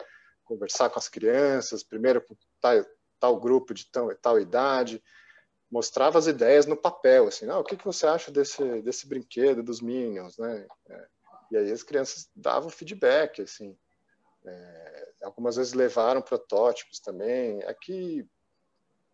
conversar 0.45 0.91
com 0.91 0.99
as 0.99 1.09
crianças, 1.09 1.83
primeiro 1.83 2.21
com 2.21 2.37
tal, 2.61 2.85
tal 3.21 3.41
grupo 3.41 3.73
de 3.73 3.87
tal, 4.21 4.41
idade, 4.41 5.03
mostrava 5.71 6.19
as 6.19 6.27
ideias 6.27 6.67
no 6.67 6.77
papel, 6.77 7.29
assim, 7.29 7.49
ah, 7.49 7.59
o 7.59 7.65
que, 7.65 7.77
que 7.77 7.85
você 7.85 8.07
acha 8.07 8.31
desse, 8.31 8.83
desse 8.83 9.09
brinquedo 9.09 9.63
dos 9.63 9.81
Minions, 9.81 10.37
né? 10.37 10.67
É, 10.91 11.07
e 11.51 11.57
aí 11.57 11.73
as 11.73 11.83
crianças 11.83 12.29
davam 12.35 12.71
feedback, 12.71 13.43
assim. 13.43 13.77
É, 14.47 15.13
algumas 15.23 15.57
vezes 15.57 15.73
levaram 15.73 16.21
protótipos 16.21 17.01
também. 17.01 17.63
Aqui, 17.65 18.29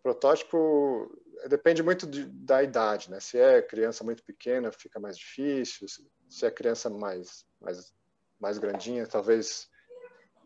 protótipo 0.03 1.11
depende 1.49 1.83
muito 1.83 2.07
de, 2.07 2.27
da 2.27 2.63
idade, 2.63 3.11
né? 3.11 3.21
Se 3.21 3.39
é 3.39 3.63
criança 3.63 4.05
muito 4.05 4.23
pequena, 4.23 4.71
fica 4.73 5.01
mais 5.01 5.17
difícil. 5.17 5.87
Se 6.29 6.47
é 6.47 6.51
criança 6.51 6.91
mais, 6.91 7.45
mais, 7.61 7.93
mais 8.39 8.59
grandinha, 8.59 9.07
talvez 9.07 9.69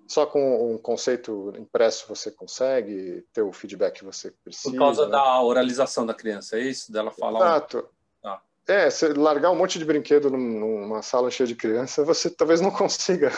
só 0.07 0.27
com 0.27 0.75
um 0.75 0.79
conceito 0.79 1.53
impresso 1.57 2.07
você 2.09 2.31
consegue 2.31 3.25
ter 3.33 3.43
o 3.43 3.53
feedback 3.53 3.99
que 3.99 4.05
você 4.05 4.31
precisa. 4.31 4.71
Por 4.71 4.79
causa 4.79 5.07
né? 5.07 5.13
da 5.13 5.43
oralização 5.43 6.05
da 6.05 6.15
criança, 6.15 6.57
é 6.57 6.61
isso? 6.61 6.93
Dela 6.93 7.11
falar. 7.11 7.41
Exato. 7.41 7.89
Um... 8.23 8.29
Ah. 8.29 8.41
É, 8.67 8.91
se 8.91 9.09
largar 9.13 9.51
um 9.51 9.57
monte 9.57 9.79
de 9.79 9.85
brinquedo 9.85 10.31
numa 10.31 11.03
sala 11.03 11.31
cheia 11.31 11.47
de 11.47 11.55
criança, 11.55 12.05
você 12.05 12.31
talvez 12.31 12.61
não 12.61 12.71
consiga. 12.71 13.31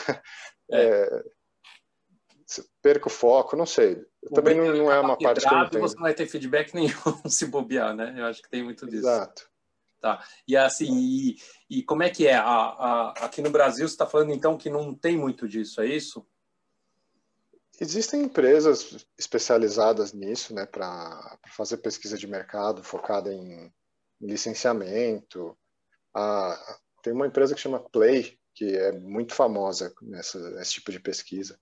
É. 0.68 0.82
É, 0.82 1.24
perca 2.86 3.08
o 3.08 3.10
foco, 3.10 3.56
não 3.56 3.66
sei. 3.66 4.00
Também 4.32 4.54
não, 4.54 4.72
não, 4.72 4.92
é 4.92 5.00
uma 5.00 5.18
parte 5.18 5.40
que 5.40 5.52
eu 5.52 5.58
entendo. 5.58 5.80
Você 5.80 5.96
não 5.96 6.02
vai 6.04 6.14
ter 6.14 6.28
feedback 6.28 6.72
nenhum 6.72 6.92
se 7.26 7.46
bobear, 7.46 7.92
né? 7.96 8.14
Eu 8.16 8.26
acho 8.26 8.40
que 8.40 8.48
tem 8.48 8.62
muito 8.62 8.86
disso. 8.86 9.08
Exato. 9.08 9.50
Tá. 10.00 10.24
E 10.46 10.56
assim, 10.56 10.96
e, 10.96 11.36
e 11.68 11.82
como 11.82 12.04
é 12.04 12.10
que 12.10 12.28
é? 12.28 12.36
A, 12.36 12.44
a, 12.44 13.10
aqui 13.22 13.42
no 13.42 13.50
Brasil, 13.50 13.88
você 13.88 13.94
está 13.94 14.06
falando 14.06 14.32
então 14.32 14.56
que 14.56 14.70
não 14.70 14.94
tem 14.94 15.16
muito 15.16 15.48
disso, 15.48 15.80
é 15.80 15.86
isso? 15.86 16.24
Existem 17.80 18.22
empresas 18.22 19.04
especializadas 19.18 20.12
nisso, 20.12 20.54
né, 20.54 20.64
para 20.64 21.38
fazer 21.56 21.78
pesquisa 21.78 22.16
de 22.16 22.26
mercado 22.28 22.84
focada 22.84 23.34
em, 23.34 23.72
em 24.20 24.26
licenciamento. 24.26 25.58
Ah, 26.14 26.78
tem 27.02 27.12
uma 27.12 27.26
empresa 27.26 27.52
que 27.52 27.60
chama 27.60 27.80
Play, 27.80 28.38
que 28.54 28.76
é 28.76 28.92
muito 28.92 29.34
famosa 29.34 29.92
nessa, 30.00 30.38
nesse 30.52 30.74
tipo 30.74 30.92
de 30.92 31.00
pesquisa, 31.00 31.58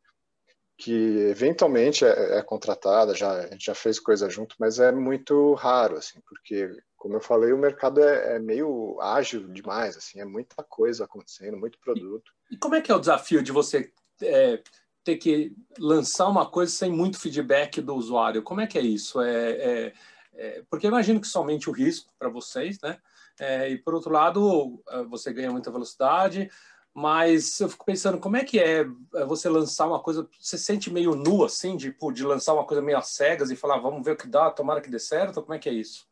que 0.77 0.93
eventualmente 1.31 2.05
é, 2.05 2.39
é, 2.39 2.43
contratada, 2.43 3.15
já, 3.15 3.31
a 3.31 3.47
gente 3.47 3.65
já 3.65 3.75
fez 3.75 4.01
coisa 4.01 4.29
junto, 4.29 4.57
mas 4.59 4.79
é 4.79 4.91
muito 4.91 5.55
raro, 5.55 5.97
assim, 5.97 6.21
porque, 6.29 6.69
como 6.97 7.15
eu 7.15 7.21
falei, 7.21 7.53
o 7.53 7.59
mercado 7.59 8.03
é, 8.03 8.37
é 8.37 8.39
meio 8.39 9.01
ágil 9.01 9.49
demais, 9.49 9.97
assim, 9.97 10.21
é 10.21 10.25
muita 10.25 10.63
coisa 10.65 11.05
acontecendo, 11.05 11.57
muito 11.57 11.79
produto. 11.79 12.33
E, 12.51 12.55
e 12.55 12.59
como 12.59 12.75
é 12.75 12.81
que 12.81 12.91
é 12.91 12.95
o 12.95 13.01
desafio 13.01 13.43
de 13.43 13.53
você 13.53 13.93
é, 14.21 14.61
ter 15.05 15.17
que 15.17 15.55
lançar 15.79 16.29
uma 16.29 16.47
coisa 16.47 16.73
sem 16.73 16.91
muito 16.91 17.21
feedback 17.21 17.81
do 17.81 17.95
usuário. 17.95 18.43
Como 18.43 18.61
é 18.61 18.67
que 18.67 18.79
é 18.79 18.83
isso? 18.83 19.21
É, 19.21 19.51
é, 19.51 19.93
é 20.35 20.63
porque 20.69 20.87
imagino 20.87 21.21
que 21.21 21.29
somente 21.29 21.69
o 21.69 21.73
risco 21.73 22.13
para 22.19 22.31
vocês, 22.31 22.79
né? 22.83 22.99
É, 23.39 23.69
e 23.69 23.77
por 23.79 23.95
outro 23.95 24.13
lado, 24.13 24.81
você 25.11 25.33
ganha 25.33 25.51
muita 25.51 25.71
velocidade, 25.71 26.49
mas 26.95 27.59
eu 27.59 27.69
fico 27.69 27.85
pensando 27.85 28.19
como 28.19 28.37
é 28.37 28.45
que 28.45 28.61
é, 28.61 28.87
é 29.15 29.25
você 29.25 29.49
lançar 29.49 29.89
uma 29.89 30.01
coisa, 30.01 30.29
você 30.39 30.57
sente 30.57 30.93
meio 30.93 31.17
nu 31.17 31.45
assim, 31.45 31.77
de, 31.77 31.95
de 32.13 32.25
lançar 32.25 32.55
uma 32.55 32.65
coisa 32.65 32.81
meio 32.81 32.97
às 32.97 33.09
cegas 33.09 33.51
e 33.51 33.57
falar, 33.57 33.79
vamos 33.79 34.05
ver 34.05 34.13
o 34.13 34.17
que 34.17 34.29
dá, 34.29 34.49
tomara 34.51 34.81
que 34.81 34.89
dê 34.89 35.01
certo, 35.01 35.43
como 35.43 35.55
é 35.55 35.59
que 35.59 35.69
é 35.69 35.73
isso? 35.73 36.07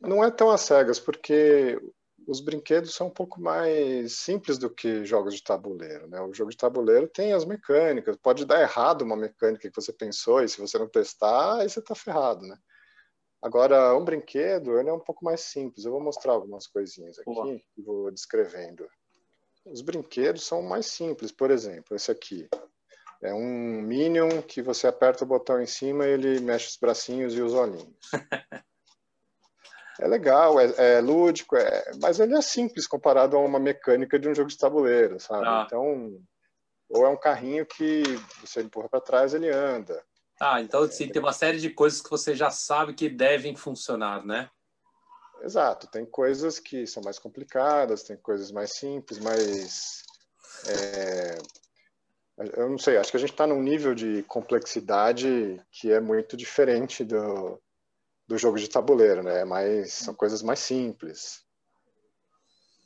Não 0.00 0.24
é 0.24 0.30
tão 0.30 0.50
às 0.50 0.62
cegas, 0.62 0.98
porque 0.98 1.80
os 2.26 2.40
brinquedos 2.40 2.94
são 2.94 3.06
um 3.06 3.10
pouco 3.10 3.40
mais 3.40 4.12
simples 4.12 4.58
do 4.58 4.68
que 4.68 5.04
jogos 5.04 5.34
de 5.34 5.42
tabuleiro. 5.42 6.08
Né? 6.08 6.20
O 6.20 6.34
jogo 6.34 6.50
de 6.50 6.56
tabuleiro 6.56 7.08
tem 7.08 7.32
as 7.32 7.44
mecânicas, 7.44 8.16
pode 8.16 8.44
dar 8.44 8.60
errado 8.60 9.02
uma 9.02 9.16
mecânica 9.16 9.70
que 9.70 9.74
você 9.74 9.92
pensou, 9.92 10.42
e 10.42 10.48
se 10.48 10.60
você 10.60 10.78
não 10.78 10.88
testar, 10.88 11.60
aí 11.60 11.68
você 11.68 11.78
está 11.78 11.94
ferrado. 11.94 12.44
Né? 12.44 12.56
Agora, 13.40 13.96
um 13.96 14.04
brinquedo 14.04 14.78
ele 14.78 14.88
é 14.90 14.92
um 14.92 15.00
pouco 15.00 15.24
mais 15.24 15.42
simples. 15.42 15.84
Eu 15.84 15.92
vou 15.92 16.00
mostrar 16.00 16.32
algumas 16.32 16.66
coisinhas 16.66 17.18
aqui 17.20 17.64
e 17.76 17.82
vou 17.82 18.10
descrevendo. 18.10 18.88
Os 19.70 19.80
brinquedos 19.80 20.44
são 20.44 20.62
mais 20.62 20.86
simples. 20.86 21.32
Por 21.32 21.50
exemplo, 21.50 21.96
esse 21.96 22.10
aqui. 22.10 22.48
É 23.20 23.34
um 23.34 23.82
Minion 23.82 24.40
que 24.42 24.62
você 24.62 24.86
aperta 24.86 25.24
o 25.24 25.26
botão 25.26 25.60
em 25.60 25.66
cima 25.66 26.06
e 26.06 26.10
ele 26.10 26.40
mexe 26.40 26.68
os 26.68 26.76
bracinhos 26.76 27.34
e 27.34 27.42
os 27.42 27.52
olhinhos. 27.52 27.96
é 30.00 30.06
legal, 30.06 30.60
é, 30.60 30.72
é 30.76 31.00
lúdico, 31.00 31.56
é, 31.56 31.90
mas 32.00 32.20
ele 32.20 32.36
é 32.36 32.40
simples 32.40 32.86
comparado 32.86 33.36
a 33.36 33.40
uma 33.40 33.58
mecânica 33.58 34.18
de 34.18 34.28
um 34.28 34.34
jogo 34.34 34.48
de 34.48 34.56
tabuleiro, 34.56 35.18
sabe? 35.18 35.48
Ah. 35.48 35.64
Então, 35.66 36.16
ou 36.88 37.04
é 37.04 37.08
um 37.08 37.16
carrinho 37.16 37.66
que 37.66 38.02
você 38.40 38.62
empurra 38.62 38.88
para 38.88 39.00
trás, 39.00 39.34
ele 39.34 39.50
anda. 39.50 40.00
Ah, 40.40 40.60
então 40.60 40.88
sim, 40.88 41.08
tem 41.08 41.20
uma 41.20 41.32
série 41.32 41.58
de 41.58 41.70
coisas 41.70 42.00
que 42.00 42.08
você 42.08 42.36
já 42.36 42.50
sabe 42.50 42.94
que 42.94 43.08
devem 43.08 43.56
funcionar, 43.56 44.24
né? 44.24 44.48
Exato, 45.42 45.86
tem 45.86 46.04
coisas 46.04 46.58
que 46.58 46.86
são 46.86 47.02
mais 47.02 47.18
complicadas, 47.18 48.02
tem 48.02 48.16
coisas 48.16 48.50
mais 48.50 48.72
simples, 48.72 49.18
mas 49.18 50.02
é, 50.66 51.38
eu 52.56 52.70
não 52.70 52.78
sei, 52.78 52.96
acho 52.96 53.10
que 53.10 53.16
a 53.16 53.20
gente 53.20 53.32
está 53.32 53.46
num 53.46 53.62
nível 53.62 53.94
de 53.94 54.22
complexidade 54.24 55.60
que 55.72 55.90
é 55.90 56.00
muito 56.00 56.36
diferente 56.36 57.04
do, 57.04 57.60
do 58.28 58.38
jogo 58.38 58.58
de 58.58 58.68
tabuleiro, 58.68 59.22
né? 59.22 59.44
Mas 59.44 59.92
são 59.92 60.14
coisas 60.14 60.42
mais 60.42 60.60
simples. 60.60 61.44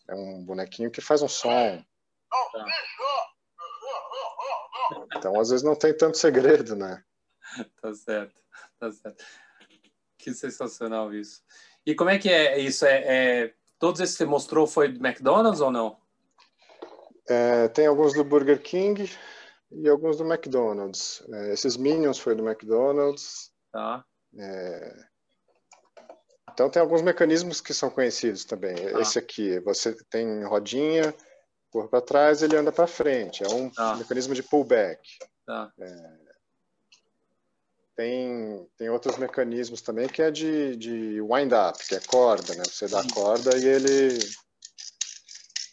É 0.08 0.14
um 0.14 0.44
bonequinho 0.44 0.90
que 0.90 1.00
faz 1.00 1.20
um 1.20 1.28
som. 1.28 1.84
Então, 5.16 5.38
às 5.38 5.50
vezes 5.50 5.62
não 5.62 5.76
tem 5.76 5.94
tanto 5.94 6.16
segredo, 6.16 6.74
né? 6.74 7.04
tá 7.80 7.92
certo, 7.94 8.42
tá 8.78 8.90
certo. 8.90 9.24
Que 10.16 10.32
sensacional 10.32 11.12
isso. 11.12 11.42
E 11.86 11.94
como 11.94 12.10
é 12.10 12.18
que 12.18 12.28
é 12.28 12.58
isso? 12.58 12.84
É, 12.86 13.44
é 13.44 13.54
todos 13.78 14.00
esses 14.00 14.16
que 14.16 14.24
você 14.24 14.26
mostrou 14.26 14.66
foi 14.66 14.88
do 14.88 15.04
McDonald's 15.04 15.60
ou 15.60 15.70
não? 15.70 15.96
É, 17.28 17.68
tem 17.68 17.86
alguns 17.86 18.14
do 18.14 18.24
Burger 18.24 18.60
King 18.60 19.10
e 19.70 19.88
alguns 19.88 20.16
do 20.16 20.24
McDonald's. 20.24 21.24
É, 21.32 21.52
esses 21.52 21.76
Minions 21.76 22.18
foi 22.18 22.34
do 22.34 22.46
McDonald's. 22.46 23.50
Tá. 23.72 24.04
É, 24.38 25.04
então 26.52 26.68
tem 26.68 26.80
alguns 26.80 27.02
mecanismos 27.02 27.60
que 27.60 27.72
são 27.72 27.90
conhecidos 27.90 28.44
também. 28.44 28.74
Ah. 28.94 29.00
Esse 29.00 29.18
aqui, 29.18 29.58
você 29.60 29.96
tem 30.10 30.44
rodinha, 30.44 31.14
por 31.70 31.88
para 31.88 32.02
trás, 32.02 32.42
ele 32.42 32.56
anda 32.56 32.70
para 32.70 32.86
frente. 32.86 33.42
É 33.42 33.48
um 33.48 33.70
ah. 33.76 33.96
mecanismo 33.96 34.34
de 34.34 34.42
pullback. 34.42 35.00
Ah. 35.48 35.70
É, 35.80 36.21
tem, 37.96 38.66
tem 38.78 38.88
outros 38.88 39.16
mecanismos 39.18 39.82
também 39.82 40.08
que 40.08 40.22
é 40.22 40.30
de, 40.30 40.76
de 40.76 41.20
wind-up, 41.20 41.78
que 41.86 41.94
é 41.94 42.00
corda, 42.00 42.54
né? 42.54 42.62
Você 42.64 42.88
dá 42.88 43.00
a 43.00 43.12
corda 43.12 43.56
e 43.56 43.66
ele 43.66 44.18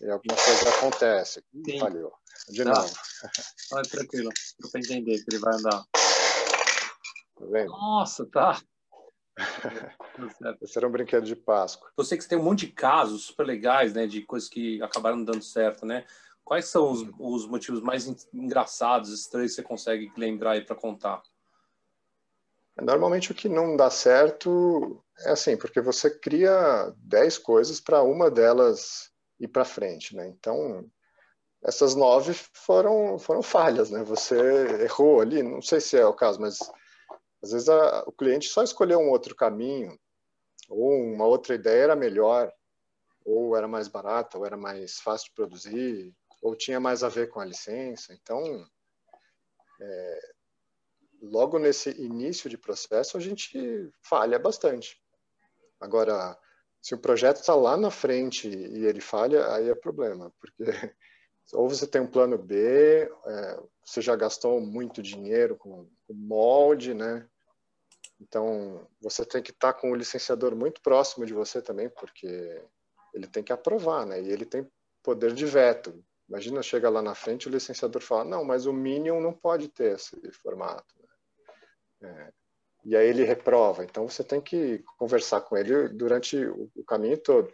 e 0.02 0.10
alguma 0.10 0.36
coisa 0.36 0.70
acontece. 0.70 1.44
Sim. 1.66 1.80
Falhou. 1.80 2.14
De 2.50 2.64
tá. 2.64 2.74
novo. 2.74 2.94
Olha, 3.74 3.84
tranquilo, 3.84 4.32
para 4.72 4.80
entender 4.80 5.18
que 5.18 5.26
ele 5.30 5.40
vai 5.40 5.54
andar. 5.56 5.84
Tá 7.36 7.46
vendo? 7.46 7.72
Nossa, 7.72 8.26
tá. 8.26 8.62
Esse 10.62 10.78
era 10.78 10.88
um 10.88 10.92
brinquedo 10.92 11.26
de 11.26 11.36
Páscoa. 11.36 11.90
Eu 11.98 12.04
sei 12.04 12.18
que 12.18 12.24
você 12.24 12.30
tem 12.30 12.38
um 12.38 12.44
monte 12.44 12.66
de 12.66 12.74
casos 12.74 13.24
super 13.24 13.46
legais, 13.46 13.94
né, 13.94 14.08
de 14.08 14.22
coisas 14.24 14.50
que 14.50 14.82
acabaram 14.82 15.24
dando 15.24 15.44
certo, 15.44 15.86
né? 15.86 16.06
Quais 16.44 16.66
são 16.66 16.92
os, 16.92 17.08
os 17.20 17.48
motivos 17.48 17.82
mais 17.82 18.28
engraçados, 18.34 19.14
estranhos 19.14 19.52
que 19.52 19.56
você 19.58 19.64
consegue 19.64 20.12
lembrar 20.18 20.52
aí 20.52 20.62
para 20.62 20.76
contar? 20.76 21.22
Normalmente 22.81 23.31
o 23.31 23.36
que 23.36 23.50
não 23.50 23.75
dá 23.75 23.89
certo 23.89 25.03
é 25.25 25.31
assim, 25.31 25.57
porque 25.57 25.81
você 25.81 26.09
cria 26.09 26.93
10 26.98 27.38
coisas 27.38 27.79
para 27.79 28.01
uma 28.03 28.29
delas 28.29 29.12
ir 29.39 29.48
para 29.48 29.65
frente, 29.65 30.15
né? 30.15 30.27
Então, 30.27 30.89
essas 31.63 31.95
nove 31.95 32.33
foram, 32.33 33.17
foram 33.19 33.41
falhas, 33.41 33.89
né? 33.89 34.03
Você 34.03 34.38
errou 34.83 35.21
ali, 35.21 35.43
não 35.43 35.62
sei 35.62 35.79
se 35.81 35.98
é 35.98 36.05
o 36.05 36.13
caso, 36.13 36.39
mas 36.39 36.59
às 37.41 37.51
vezes 37.51 37.69
a, 37.69 38.03
o 38.05 38.12
cliente 38.12 38.48
só 38.48 38.63
escolheu 38.63 39.00
um 39.00 39.09
outro 39.09 39.36
caminho, 39.36 39.98
ou 40.69 40.93
uma 40.93 41.25
outra 41.25 41.55
ideia 41.55 41.83
era 41.83 41.95
melhor, 41.95 42.51
ou 43.25 43.55
era 43.55 43.67
mais 43.67 43.88
barata, 43.88 44.38
ou 44.38 44.45
era 44.45 44.57
mais 44.57 45.00
fácil 45.00 45.27
de 45.27 45.36
produzir, 45.36 46.13
ou 46.41 46.55
tinha 46.55 46.79
mais 46.79 47.03
a 47.03 47.09
ver 47.09 47.29
com 47.29 47.39
a 47.39 47.45
licença. 47.45 48.13
Então, 48.13 48.65
é, 49.81 50.19
logo 51.22 51.60
nesse 51.60 51.90
início 52.02 52.50
de 52.50 52.58
processo, 52.58 53.18
a 53.18 53.20
gente 53.20 53.92
falha 54.02 54.38
bastante. 54.40 54.98
Agora, 55.80 56.38
se 56.82 56.94
o 56.94 57.00
projeto 57.00 57.38
está 57.38 57.56
lá 57.56 57.76
na 57.78 57.92
frente 57.92 58.48
e 58.48 58.86
ele 58.86 59.02
falha, 59.02 59.54
aí 59.54 59.70
é 59.70 59.76
problema, 59.76 60.34
porque 60.40 60.64
ou 61.54 61.68
você 61.68 61.88
tem 61.88 62.02
um 62.02 62.08
plano 62.08 62.38
B, 62.38 63.10
é, 63.26 63.60
você 63.84 64.02
já 64.02 64.16
gastou 64.16 64.62
muito 64.62 65.02
dinheiro 65.02 65.56
com, 65.56 65.90
molde, 66.10 66.94
né? 66.94 67.28
Então, 68.22 68.88
você 69.02 69.26
tem 69.26 69.42
que 69.42 69.52
estar 69.52 69.74
tá 69.74 69.80
com 69.80 69.92
o 69.92 69.96
licenciador 69.96 70.56
muito 70.56 70.82
próximo 70.82 71.26
de 71.26 71.34
você 71.34 71.62
também, 71.62 71.90
porque 71.90 72.62
ele 73.14 73.28
tem 73.28 73.44
que 73.44 73.54
aprovar, 73.54 74.06
né? 74.06 74.22
E 74.22 74.30
ele 74.30 74.46
tem 74.46 74.70
poder 75.02 75.34
de 75.34 75.46
veto. 75.46 76.04
Imagina, 76.28 76.62
chega 76.62 76.90
lá 76.90 77.02
na 77.02 77.16
frente 77.16 77.48
o 77.48 77.52
licenciador 77.52 78.02
fala, 78.02 78.24
não, 78.24 78.44
mas 78.44 78.66
o 78.66 78.74
Minion 78.74 79.20
não 79.20 79.34
pode 79.34 79.68
ter 79.70 79.96
esse 79.96 80.16
formato. 80.34 80.99
É. 82.01 82.32
e 82.86 82.96
aí 82.96 83.08
ele 83.08 83.24
reprova. 83.24 83.84
Então 83.84 84.08
você 84.08 84.24
tem 84.24 84.41
que 84.41 84.84
conversar 84.98 85.41
com 85.41 85.58
ele 85.58 85.89
durante 85.89 86.38
o 86.38 86.84
caminho 86.88 87.18
todo. 87.18 87.51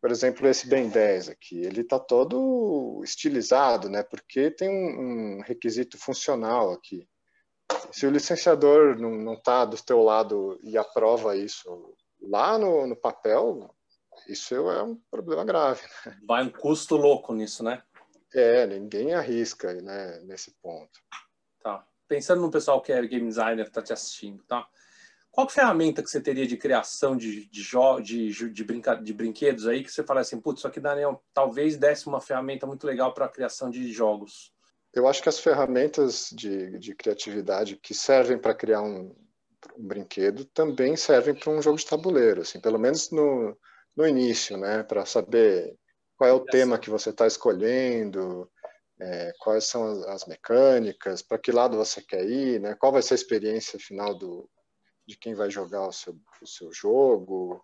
Por 0.00 0.10
exemplo, 0.10 0.46
esse 0.46 0.68
Ben 0.68 0.88
10 0.88 1.30
aqui, 1.30 1.58
ele 1.58 1.80
está 1.80 1.98
todo 1.98 3.00
estilizado, 3.02 3.88
né? 3.88 4.02
Porque 4.02 4.50
tem 4.50 4.68
um, 4.68 5.38
um, 5.38 5.40
requisito 5.40 5.98
funcional 5.98 6.72
aqui. 6.72 7.08
Se 7.90 8.06
o 8.06 8.10
licenciador 8.10 8.96
não 8.98 9.34
está 9.34 9.64
do 9.64 9.76
teu 9.82 10.02
lado 10.02 10.60
e 10.62 10.78
aprova 10.78 11.34
isso 11.36 11.96
lá 12.20 12.58
no, 12.58 12.86
no 12.86 12.94
papel, 12.94 13.74
isso 14.28 14.54
é 14.54 14.82
um 14.82 14.96
problema 15.10 15.44
grave. 15.44 15.82
Né? 16.04 16.20
Vai 16.26 16.44
um 16.44 16.50
custo 16.50 16.96
louco 16.96 17.34
nisso, 17.34 17.62
né? 17.62 17.82
É, 18.34 18.66
ninguém 18.66 19.14
arrisca 19.14 19.72
né, 19.74 20.20
nesse 20.20 20.54
ponto. 20.62 21.00
Tá. 21.62 21.86
Pensando 22.08 22.42
no 22.42 22.50
pessoal 22.50 22.80
que 22.80 22.92
é 22.92 23.06
game 23.06 23.28
designer, 23.28 23.66
está 23.66 23.82
te 23.82 23.92
assistindo, 23.92 24.42
tá? 24.44 24.66
Qual 25.36 25.48
ferramenta 25.50 26.02
que 26.02 26.08
você 26.08 26.18
teria 26.18 26.46
de 26.46 26.56
criação 26.56 27.14
de, 27.14 27.46
de, 27.50 27.62
de, 28.02 28.50
de, 28.50 28.64
brinca, 28.64 28.94
de 28.94 29.12
brinquedos 29.12 29.66
aí 29.66 29.84
que 29.84 29.92
você 29.92 30.02
fala 30.02 30.22
assim, 30.22 30.40
putz, 30.40 30.60
isso 30.60 30.66
aqui 30.66 30.80
dá, 30.80 30.94
talvez 31.34 31.76
desse 31.76 32.06
uma 32.06 32.22
ferramenta 32.22 32.66
muito 32.66 32.86
legal 32.86 33.12
para 33.12 33.26
a 33.26 33.28
criação 33.28 33.68
de 33.68 33.92
jogos? 33.92 34.50
Eu 34.94 35.06
acho 35.06 35.22
que 35.22 35.28
as 35.28 35.38
ferramentas 35.38 36.30
de, 36.32 36.78
de 36.78 36.94
criatividade 36.94 37.76
que 37.76 37.92
servem 37.92 38.38
para 38.38 38.54
criar 38.54 38.80
um, 38.80 39.14
um, 39.76 39.86
brinquedo 39.86 40.46
também 40.46 40.96
servem 40.96 41.34
para 41.34 41.52
um 41.52 41.60
jogo 41.60 41.76
de 41.76 41.84
tabuleiro, 41.84 42.40
assim, 42.40 42.58
pelo 42.58 42.78
menos 42.78 43.10
no, 43.10 43.54
no 43.94 44.08
início, 44.08 44.56
né, 44.56 44.82
para 44.84 45.04
saber 45.04 45.76
qual 46.16 46.30
é 46.30 46.32
o 46.32 46.46
tema 46.46 46.78
que 46.78 46.88
você 46.88 47.10
está 47.10 47.26
escolhendo, 47.26 48.50
é, 49.00 49.32
quais 49.40 49.64
são 49.64 49.84
as, 49.84 50.02
as 50.04 50.26
mecânicas, 50.26 51.22
para 51.22 51.38
que 51.38 51.52
lado 51.52 51.76
você 51.76 52.00
quer 52.00 52.24
ir, 52.24 52.60
né, 52.60 52.74
qual 52.74 52.92
vai 52.92 53.02
ser 53.02 53.14
a 53.14 53.16
experiência 53.16 53.78
final 53.78 54.14
do, 54.14 54.48
de 55.06 55.16
quem 55.16 55.34
vai 55.34 55.50
jogar 55.50 55.86
o 55.86 55.92
seu, 55.92 56.16
o 56.42 56.46
seu 56.46 56.72
jogo. 56.72 57.62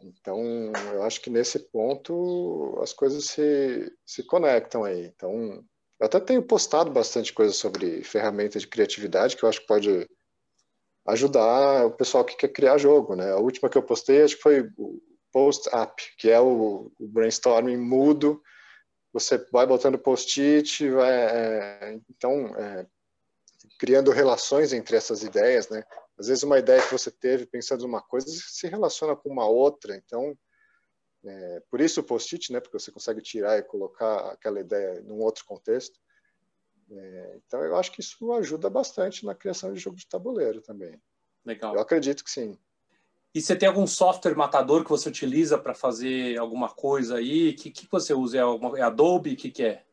Então, 0.00 0.72
eu 0.92 1.02
acho 1.02 1.20
que 1.20 1.30
nesse 1.30 1.58
ponto 1.58 2.78
as 2.82 2.92
coisas 2.92 3.24
se, 3.24 3.92
se 4.04 4.22
conectam 4.22 4.84
aí. 4.84 5.06
Então, 5.06 5.64
eu 5.98 6.06
até 6.06 6.20
tenho 6.20 6.42
postado 6.42 6.90
bastante 6.90 7.32
coisa 7.32 7.52
sobre 7.52 8.04
ferramentas 8.04 8.62
de 8.62 8.68
criatividade 8.68 9.36
que 9.36 9.42
eu 9.42 9.48
acho 9.48 9.60
que 9.60 9.66
pode 9.66 10.06
ajudar 11.06 11.86
o 11.86 11.92
pessoal 11.92 12.24
que 12.24 12.36
quer 12.36 12.48
criar 12.48 12.78
jogo, 12.78 13.14
né? 13.14 13.32
A 13.32 13.38
última 13.38 13.68
que 13.68 13.78
eu 13.78 13.82
postei 13.82 14.22
acho 14.22 14.36
que 14.36 14.42
foi 14.42 14.68
o 14.76 15.00
Post 15.32 15.68
App, 15.74 16.02
que 16.18 16.30
é 16.30 16.40
o, 16.40 16.90
o 16.98 17.08
brainstorming 17.08 17.76
mudo. 17.76 18.42
Você 19.16 19.38
vai 19.50 19.66
botando 19.66 19.98
post-it, 19.98 20.90
vai, 20.90 21.10
é, 21.10 21.98
então 22.10 22.54
é, 22.54 22.86
criando 23.78 24.10
relações 24.10 24.74
entre 24.74 24.94
essas 24.94 25.22
ideias, 25.22 25.70
né? 25.70 25.82
Às 26.18 26.28
vezes 26.28 26.42
uma 26.42 26.58
ideia 26.58 26.82
que 26.82 26.92
você 26.92 27.10
teve 27.10 27.46
pensando 27.46 27.86
uma 27.86 28.02
coisa 28.02 28.26
se 28.28 28.68
relaciona 28.68 29.16
com 29.16 29.30
uma 29.30 29.48
outra, 29.48 29.96
então 29.96 30.36
é, 31.24 31.62
por 31.70 31.80
isso 31.80 32.00
o 32.00 32.04
post-it, 32.04 32.52
né? 32.52 32.60
Porque 32.60 32.78
você 32.78 32.92
consegue 32.92 33.22
tirar 33.22 33.56
e 33.58 33.62
colocar 33.62 34.32
aquela 34.32 34.60
ideia 34.60 35.00
num 35.00 35.20
outro 35.20 35.46
contexto. 35.46 35.98
É, 36.90 37.38
então 37.38 37.64
eu 37.64 37.74
acho 37.74 37.92
que 37.92 38.02
isso 38.02 38.30
ajuda 38.34 38.68
bastante 38.68 39.24
na 39.24 39.34
criação 39.34 39.72
de 39.72 39.80
jogo 39.80 39.96
de 39.96 40.06
tabuleiro 40.06 40.60
também. 40.60 41.00
Legal. 41.42 41.74
Eu 41.74 41.80
acredito 41.80 42.22
que 42.22 42.30
sim. 42.30 42.58
E 43.36 43.42
você 43.42 43.54
tem 43.54 43.68
algum 43.68 43.86
software 43.86 44.34
matador 44.34 44.82
que 44.82 44.88
você 44.88 45.10
utiliza 45.10 45.58
para 45.58 45.74
fazer 45.74 46.38
alguma 46.38 46.70
coisa 46.70 47.16
aí? 47.16 47.50
O 47.50 47.54
que, 47.54 47.70
que 47.70 47.86
você 47.90 48.14
usa? 48.14 48.38
É, 48.38 48.40
alguma, 48.40 48.78
é 48.78 48.80
Adobe? 48.80 49.34
O 49.34 49.36
que, 49.36 49.50
que 49.50 49.62
é? 49.62 49.84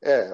É, 0.00 0.30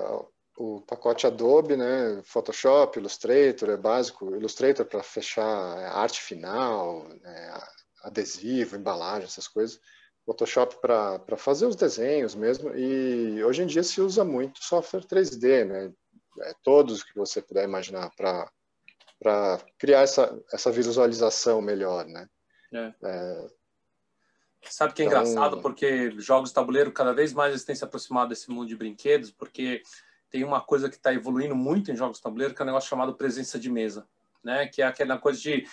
o 0.59 0.83
pacote 0.83 1.27
Adobe, 1.27 1.75
né, 1.75 2.21
Photoshop, 2.23 2.99
Illustrator, 2.99 3.71
é 3.71 3.79
básico, 3.79 4.37
Illustrator 4.37 4.85
para 4.85 5.03
fechar 5.03 5.79
é, 5.79 5.87
arte 5.87 6.21
final, 6.21 7.09
né, 7.09 7.61
adesivo, 8.03 8.77
embalagem, 8.77 9.25
essas 9.25 9.49
coisas, 9.49 9.81
Photoshop 10.27 10.77
para 10.83 11.37
fazer 11.39 11.65
os 11.65 11.77
desenhos 11.77 12.35
mesmo, 12.35 12.77
e 12.77 13.43
hoje 13.43 13.63
em 13.63 13.67
dia 13.67 13.83
se 13.83 14.03
usa 14.03 14.23
muito 14.23 14.63
software 14.63 15.07
3D, 15.07 15.65
né, 15.65 15.93
é, 16.43 16.55
todos 16.63 17.03
que 17.03 17.17
você 17.17 17.41
puder 17.41 17.65
imaginar 17.65 18.11
para 18.15 18.53
para 19.19 19.59
criar 19.79 20.01
essa, 20.01 20.39
essa 20.53 20.71
visualização 20.71 21.61
melhor, 21.61 22.05
né. 22.07 22.29
É. 22.73 22.93
É, 23.03 23.47
Sabe 24.71 24.93
que 24.93 25.03
é 25.03 25.07
então... 25.07 25.23
engraçado 25.23 25.61
porque 25.61 26.11
jogos 26.19 26.51
de 26.51 26.55
tabuleiro 26.55 26.93
cada 26.93 27.13
vez 27.13 27.33
mais 27.33 27.51
eles 27.51 27.65
têm 27.65 27.75
se 27.75 27.85
aproximado 27.85 28.31
desse 28.31 28.51
mundo 28.51 28.67
de 28.67 28.77
brinquedos, 28.77 29.31
porque 29.31 29.83
tem 30.31 30.45
uma 30.45 30.61
coisa 30.61 30.89
que 30.89 30.97
está 30.97 31.13
evoluindo 31.13 31.55
muito 31.55 31.91
em 31.91 31.97
jogos 31.97 32.19
de 32.19 32.23
tabuleiro, 32.23 32.55
que 32.55 32.61
é 32.61 32.65
um 32.65 32.67
negócio 32.67 32.89
chamado 32.89 33.15
presença 33.15 33.59
de 33.59 33.71
mesa, 33.71 34.07
né? 34.43 34.67
Que 34.67 34.83
é 34.83 34.87
aquela 34.87 35.19
coisa 35.19 35.41
de, 35.41 35.67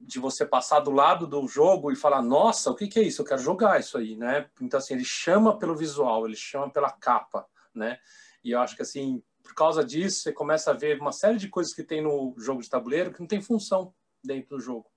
de 0.00 0.18
você 0.18 0.44
passar 0.44 0.80
do 0.80 0.90
lado 0.90 1.26
do 1.26 1.46
jogo 1.46 1.92
e 1.92 1.96
falar, 1.96 2.22
nossa, 2.22 2.70
o 2.70 2.74
que, 2.74 2.88
que 2.88 2.98
é 2.98 3.02
isso? 3.02 3.22
Eu 3.22 3.26
quero 3.26 3.40
jogar 3.40 3.78
isso 3.78 3.96
aí, 3.96 4.16
né? 4.16 4.48
Então, 4.60 4.78
assim, 4.78 4.94
ele 4.94 5.04
chama 5.04 5.58
pelo 5.58 5.76
visual, 5.76 6.26
ele 6.26 6.36
chama 6.36 6.70
pela 6.70 6.90
capa, 6.90 7.46
né? 7.74 7.98
E 8.42 8.50
eu 8.50 8.60
acho 8.60 8.74
que, 8.74 8.82
assim, 8.82 9.22
por 9.50 9.54
causa 9.56 9.84
disso, 9.84 10.22
você 10.22 10.32
começa 10.32 10.70
a 10.70 10.74
ver 10.74 11.00
uma 11.00 11.10
série 11.10 11.36
de 11.36 11.48
coisas 11.48 11.74
que 11.74 11.82
tem 11.82 12.00
no 12.00 12.36
jogo 12.38 12.62
de 12.62 12.70
tabuleiro 12.70 13.12
que 13.12 13.18
não 13.18 13.26
tem 13.26 13.42
função 13.42 13.92
dentro 14.22 14.56
do 14.56 14.60
jogo. 14.60 14.88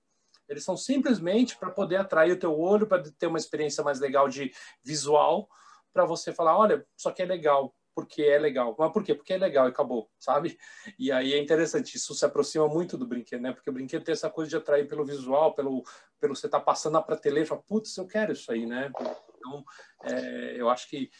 Eles 0.48 0.62
são 0.62 0.76
simplesmente 0.76 1.56
para 1.56 1.72
poder 1.72 1.96
atrair 1.96 2.32
o 2.32 2.38
teu 2.38 2.56
olho, 2.56 2.86
para 2.86 3.02
ter 3.18 3.26
uma 3.26 3.38
experiência 3.38 3.82
mais 3.82 3.98
legal 3.98 4.28
de 4.28 4.52
visual, 4.82 5.48
para 5.92 6.04
você 6.04 6.32
falar, 6.32 6.56
olha, 6.56 6.86
isso 6.96 7.08
aqui 7.08 7.22
é 7.22 7.24
legal, 7.24 7.74
porque 7.96 8.22
é 8.22 8.38
legal. 8.38 8.76
Mas 8.78 8.92
por 8.92 9.02
quê? 9.02 9.12
Porque 9.12 9.32
é 9.32 9.38
legal 9.38 9.66
e 9.66 9.70
acabou, 9.70 10.08
sabe? 10.20 10.56
E 10.96 11.10
aí 11.10 11.32
é 11.32 11.38
interessante, 11.42 11.96
isso 11.96 12.14
se 12.14 12.24
aproxima 12.24 12.68
muito 12.68 12.96
do 12.96 13.08
brinquedo, 13.08 13.40
né? 13.40 13.52
Porque 13.52 13.70
o 13.70 13.72
brinquedo 13.72 14.04
tem 14.04 14.12
essa 14.12 14.30
coisa 14.30 14.50
de 14.50 14.56
atrair 14.56 14.86
pelo 14.86 15.04
visual, 15.04 15.52
pelo, 15.52 15.82
pelo 16.20 16.36
você 16.36 16.48
tá 16.48 16.60
passando 16.60 16.92
na 16.92 17.02
prateleira 17.02 17.56
putz, 17.56 17.96
eu 17.96 18.06
quero 18.06 18.32
isso 18.32 18.52
aí, 18.52 18.66
né? 18.66 18.92
Então, 19.36 19.64
é, 20.04 20.60
eu 20.60 20.68
acho 20.68 20.88
que 20.88 21.10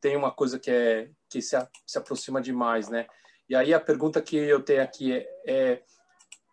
tem 0.00 0.16
uma 0.16 0.30
coisa 0.30 0.58
que, 0.58 0.70
é, 0.70 1.10
que 1.28 1.40
se, 1.40 1.56
se 1.86 1.98
aproxima 1.98 2.40
demais, 2.40 2.88
né? 2.88 3.06
E 3.48 3.54
aí 3.54 3.72
a 3.72 3.80
pergunta 3.80 4.20
que 4.20 4.36
eu 4.36 4.62
tenho 4.62 4.82
aqui 4.82 5.12
é, 5.12 5.28
é 5.46 5.82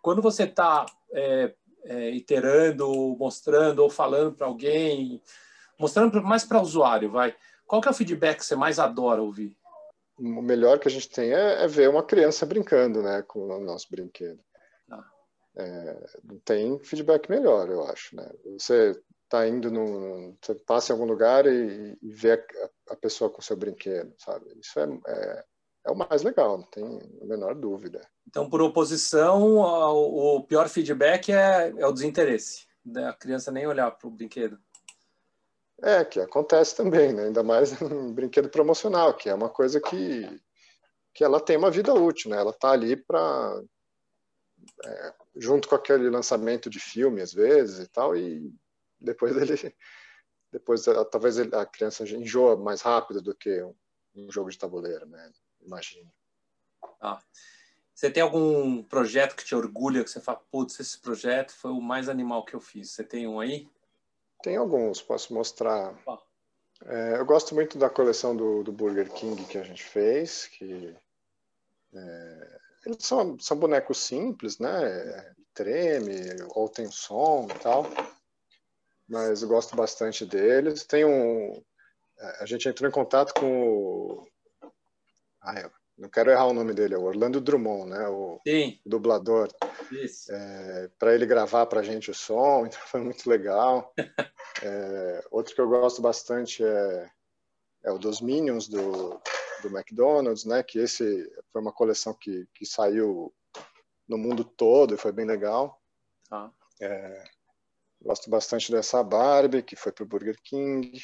quando 0.01 0.21
você 0.21 0.43
está 0.43 0.85
é, 1.11 1.53
é, 1.85 2.09
iterando, 2.11 3.15
mostrando 3.17 3.79
ou 3.79 3.89
falando 3.89 4.33
para 4.33 4.47
alguém, 4.47 5.21
mostrando 5.79 6.21
mais 6.21 6.43
para 6.43 6.59
o 6.59 6.61
usuário, 6.61 7.09
vai, 7.09 7.35
qual 7.65 7.81
que 7.81 7.87
é 7.87 7.91
o 7.91 7.95
feedback 7.95 8.39
que 8.39 8.45
você 8.45 8.55
mais 8.55 8.79
adora 8.79 9.21
ouvir? 9.21 9.55
o 10.17 10.41
melhor 10.41 10.79
que 10.79 10.87
a 10.87 10.91
gente 10.91 11.09
tem 11.09 11.33
é, 11.33 11.63
é, 11.63 11.67
ver 11.67 11.89
uma 11.89 12.03
criança 12.03 12.45
brincando, 12.45 13.01
né, 13.01 13.23
com 13.23 13.39
o 13.39 13.59
nosso 13.59 13.87
brinquedo. 13.89 14.39
Ah. 14.89 15.03
É, 15.55 16.07
não 16.23 16.39
tem 16.39 16.79
feedback 16.79 17.29
melhor, 17.29 17.69
eu 17.69 17.85
acho, 17.85 18.15
né? 18.15 18.29
Você 18.57 18.99
está 19.33 19.47
indo 19.47 19.71
no, 19.71 20.37
você 20.39 20.53
passa 20.53 20.91
em 20.91 20.93
algum 20.93 21.11
lugar 21.11 21.47
e, 21.47 21.97
e 21.99 22.11
vê 22.11 22.33
a, 22.33 22.93
a, 22.93 22.95
pessoa 22.95 23.31
com 23.31 23.41
o 23.41 23.43
seu 23.43 23.57
brinquedo, 23.57 24.13
sabe? 24.19 24.45
Isso 24.61 24.79
é, 24.79 24.83
é, 25.07 25.45
é, 25.87 25.91
o 25.91 25.95
mais 25.95 26.21
legal, 26.21 26.59
não 26.59 26.67
tem 26.67 26.83
a 27.19 27.25
menor 27.25 27.55
dúvida. 27.55 28.07
Então, 28.27 28.47
por 28.47 28.61
oposição, 28.61 29.57
o 29.57 30.43
pior 30.43 30.69
feedback 30.69 31.31
é, 31.31 31.73
é 31.75 31.87
o 31.87 31.91
desinteresse, 31.91 32.67
da 32.85 33.07
né? 33.07 33.17
criança 33.19 33.51
nem 33.51 33.65
olhar 33.65 33.89
para 33.89 34.07
o 34.07 34.11
brinquedo. 34.11 34.59
É, 35.81 36.05
que 36.05 36.19
acontece 36.19 36.75
também, 36.75 37.11
né? 37.11 37.23
ainda 37.23 37.41
mais 37.41 37.81
em 37.81 38.13
brinquedo 38.13 38.49
promocional, 38.49 39.15
que 39.15 39.29
é 39.29 39.33
uma 39.33 39.49
coisa 39.49 39.81
que, 39.81 40.39
que 41.11 41.23
ela 41.23 41.41
tem 41.41 41.57
uma 41.57 41.71
vida 41.71 41.91
útil, 41.91 42.29
né? 42.29 42.37
Ela 42.37 42.51
está 42.51 42.69
ali 42.69 42.95
para 42.95 43.61
é, 44.85 45.13
junto 45.35 45.67
com 45.67 45.75
aquele 45.75 46.09
lançamento 46.09 46.69
de 46.69 46.79
filme 46.79 47.19
às 47.19 47.33
vezes 47.33 47.79
e 47.79 47.87
tal, 47.89 48.15
e 48.15 48.53
depois 49.03 49.35
ele 49.35 49.55
depois 50.51 50.85
talvez 51.11 51.39
a 51.39 51.65
criança 51.65 52.03
enjoa 52.03 52.55
mais 52.55 52.81
rápido 52.81 53.21
do 53.21 53.35
que 53.35 53.63
um, 54.15 54.31
jogo 54.31 54.51
de 54.51 54.57
tabuleiro, 54.57 55.05
né? 55.07 55.31
Imagino. 55.61 56.11
Ah. 57.01 57.21
Você 57.93 58.09
tem 58.09 58.21
algum 58.23 58.83
projeto 58.83 59.35
que 59.35 59.45
te 59.45 59.55
orgulha, 59.55 60.03
que 60.03 60.09
você 60.09 60.19
fala, 60.19 60.41
putz, 60.51 60.79
esse 60.79 60.99
projeto 60.99 61.53
foi 61.53 61.71
o 61.71 61.81
mais 61.81 62.09
animal 62.09 62.43
que 62.43 62.55
eu 62.55 62.59
fiz? 62.59 62.91
Você 62.91 63.03
tem 63.03 63.27
um 63.27 63.39
aí? 63.39 63.69
Tem 64.43 64.57
alguns, 64.57 65.01
posso 65.01 65.33
mostrar. 65.33 65.95
É, 66.85 67.17
eu 67.17 67.25
gosto 67.25 67.55
muito 67.55 67.77
da 67.77 67.89
coleção 67.89 68.35
do, 68.35 68.63
do, 68.63 68.71
Burger 68.71 69.11
King 69.13 69.43
que 69.45 69.57
a 69.57 69.63
gente 69.63 69.83
fez, 69.83 70.47
que 70.47 70.95
é, 71.93 72.59
eles 72.85 73.05
são, 73.05 73.39
são 73.39 73.57
bonecos 73.57 73.99
simples, 73.99 74.59
né? 74.59 75.33
Treme, 75.53 76.19
ou 76.55 76.67
tem 76.67 76.91
som 76.91 77.47
e 77.49 77.59
tal. 77.59 77.85
Mas 79.13 79.43
eu 79.43 79.47
gosto 79.47 79.75
bastante 79.75 80.25
deles. 80.25 80.83
Tem 80.85 81.05
um. 81.05 81.63
A 82.39 82.47
gente 82.47 82.67
entrou 82.67 82.89
em 82.89 82.91
contato 82.91 83.31
com 83.39 83.67
o. 83.67 84.27
Ah, 85.39 85.69
não 85.95 86.09
quero 86.09 86.31
errar 86.31 86.47
o 86.47 86.53
nome 86.53 86.73
dele, 86.73 86.95
é 86.95 86.97
o 86.97 87.03
Orlando 87.03 87.39
Drummond, 87.39 87.91
né? 87.91 88.07
O 88.07 88.39
Sim. 88.47 88.79
dublador. 88.83 89.49
É, 90.31 90.89
para 90.97 91.13
ele 91.13 91.27
gravar 91.27 91.67
para 91.67 91.81
a 91.81 91.83
gente 91.83 92.09
o 92.09 92.13
som, 92.13 92.65
então 92.65 92.79
foi 92.87 93.01
muito 93.01 93.29
legal. 93.29 93.93
é, 94.63 95.23
outro 95.29 95.53
que 95.53 95.61
eu 95.61 95.69
gosto 95.69 96.01
bastante 96.01 96.63
é, 96.65 97.11
é 97.83 97.91
o 97.91 97.99
dos 97.99 98.19
Minions 98.19 98.67
do, 98.67 99.21
do 99.61 99.67
McDonald's, 99.67 100.43
né? 100.43 100.63
Que 100.63 100.79
esse 100.79 101.31
foi 101.51 101.61
uma 101.61 101.71
coleção 101.71 102.15
que, 102.15 102.47
que 102.55 102.65
saiu 102.65 103.31
no 104.07 104.17
mundo 104.17 104.43
todo 104.43 104.95
e 104.95 104.97
foi 104.97 105.11
bem 105.11 105.25
legal. 105.25 105.79
Ah. 106.31 106.49
É, 106.81 107.23
gosto 108.03 108.29
bastante 108.29 108.71
dessa 108.71 109.01
Barbie, 109.03 109.63
que 109.63 109.75
foi 109.75 109.91
para 109.91 110.03
o 110.03 110.07
Burger 110.07 110.37
King. 110.43 110.99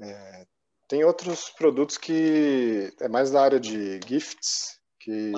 É, 0.00 0.46
tem 0.88 1.04
outros 1.04 1.50
produtos 1.50 1.98
que 1.98 2.92
é 3.00 3.08
mais 3.08 3.30
da 3.30 3.42
área 3.42 3.60
de 3.60 4.00
gifts, 4.06 4.80
que, 4.98 5.32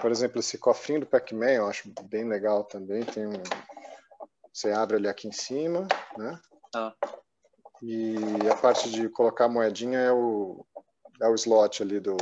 por 0.00 0.10
exemplo, 0.10 0.40
esse 0.40 0.56
cofrinho 0.58 1.00
do 1.00 1.06
Pac-Man 1.06 1.52
eu 1.52 1.66
acho 1.66 1.92
bem 2.04 2.28
legal 2.28 2.64
também. 2.64 3.04
Tem 3.04 3.26
um, 3.26 3.42
você 4.52 4.70
abre 4.70 4.96
ali 4.96 5.08
aqui 5.08 5.28
em 5.28 5.32
cima, 5.32 5.86
né? 6.16 6.40
Ah. 6.74 6.94
E 7.82 8.16
a 8.50 8.56
parte 8.56 8.90
de 8.90 9.08
colocar 9.08 9.46
a 9.46 9.48
moedinha 9.48 9.98
é 9.98 10.12
o, 10.12 10.64
é 11.20 11.28
o 11.28 11.34
slot 11.34 11.82
ali 11.82 12.00
do, 12.00 12.16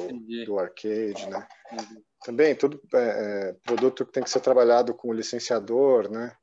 do 0.47 0.59
arcade, 0.59 1.29
né? 1.29 1.47
Uhum. 1.71 2.03
Também, 2.25 2.55
todo 2.55 2.81
é, 2.95 2.99
é, 2.99 3.53
produto 3.65 4.07
que 4.07 4.13
tem 4.13 4.23
que 4.23 4.31
ser 4.31 4.41
trabalhado 4.41 4.95
com 4.95 5.09
o 5.09 5.13
licenciador, 5.13 6.11
né? 6.11 6.37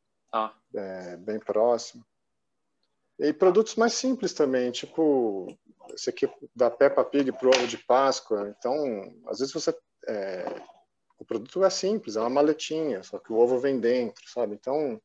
É, 0.75 1.17
bem 1.17 1.39
próximo. 1.39 2.05
E 3.19 3.33
produtos 3.33 3.75
mais 3.75 3.93
simples 3.93 4.33
também, 4.33 4.71
tipo 4.71 5.47
esse 5.93 6.09
aqui 6.09 6.29
da 6.55 6.69
Peppa 6.69 7.03
Pig 7.03 7.31
pro 7.33 7.49
ovo 7.49 7.67
de 7.67 7.77
Páscoa. 7.77 8.53
Então, 8.57 8.75
às 9.27 9.39
vezes 9.39 9.53
você 9.53 9.75
é, 10.07 10.45
o 11.19 11.25
produto 11.25 11.63
é 11.63 11.69
simples, 11.69 12.15
é 12.15 12.21
uma 12.21 12.29
maletinha, 12.29 13.03
só 13.03 13.19
que 13.19 13.33
o 13.33 13.35
ovo 13.35 13.59
vem 13.59 13.79
dentro, 13.79 14.23
sabe? 14.29 14.55
Então, 14.55 15.01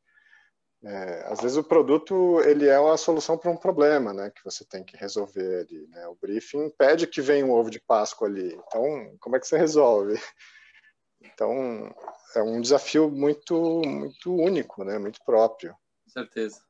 é, 0.85 1.27
às 1.27 1.41
vezes 1.41 1.57
o 1.57 1.65
produto 1.65 2.41
ele 2.43 2.69
é 2.69 2.77
a 2.77 2.97
solução 2.97 3.37
para 3.37 3.51
um 3.51 3.57
problema, 3.57 4.13
né, 4.13 4.31
que 4.31 4.45
você 4.45 4.65
tem 4.65 4.85
que 4.85 4.97
resolver 4.97 5.61
ali. 5.61 5.87
Né? 5.89 6.07
O 6.09 6.15
briefing 6.15 6.71
pede 6.79 7.07
que 7.07 7.21
venha 7.21 7.45
um 7.45 7.53
ovo 7.53 7.71
de 7.71 7.81
Páscoa 7.81 8.29
ali. 8.29 8.55
Então, 8.55 9.17
como 9.19 9.35
é 9.35 9.41
que 9.41 9.47
você 9.47 9.59
resolve? 9.59 10.21
Então, 11.27 11.91
é 12.37 12.43
um 12.43 12.61
desafio 12.61 13.11
muito, 13.11 13.83
muito 13.85 14.35
único, 14.35 14.85
né, 14.85 14.99
muito 14.99 15.21
próprio. 15.25 15.75
Com 16.05 16.11
certeza, 16.11 16.61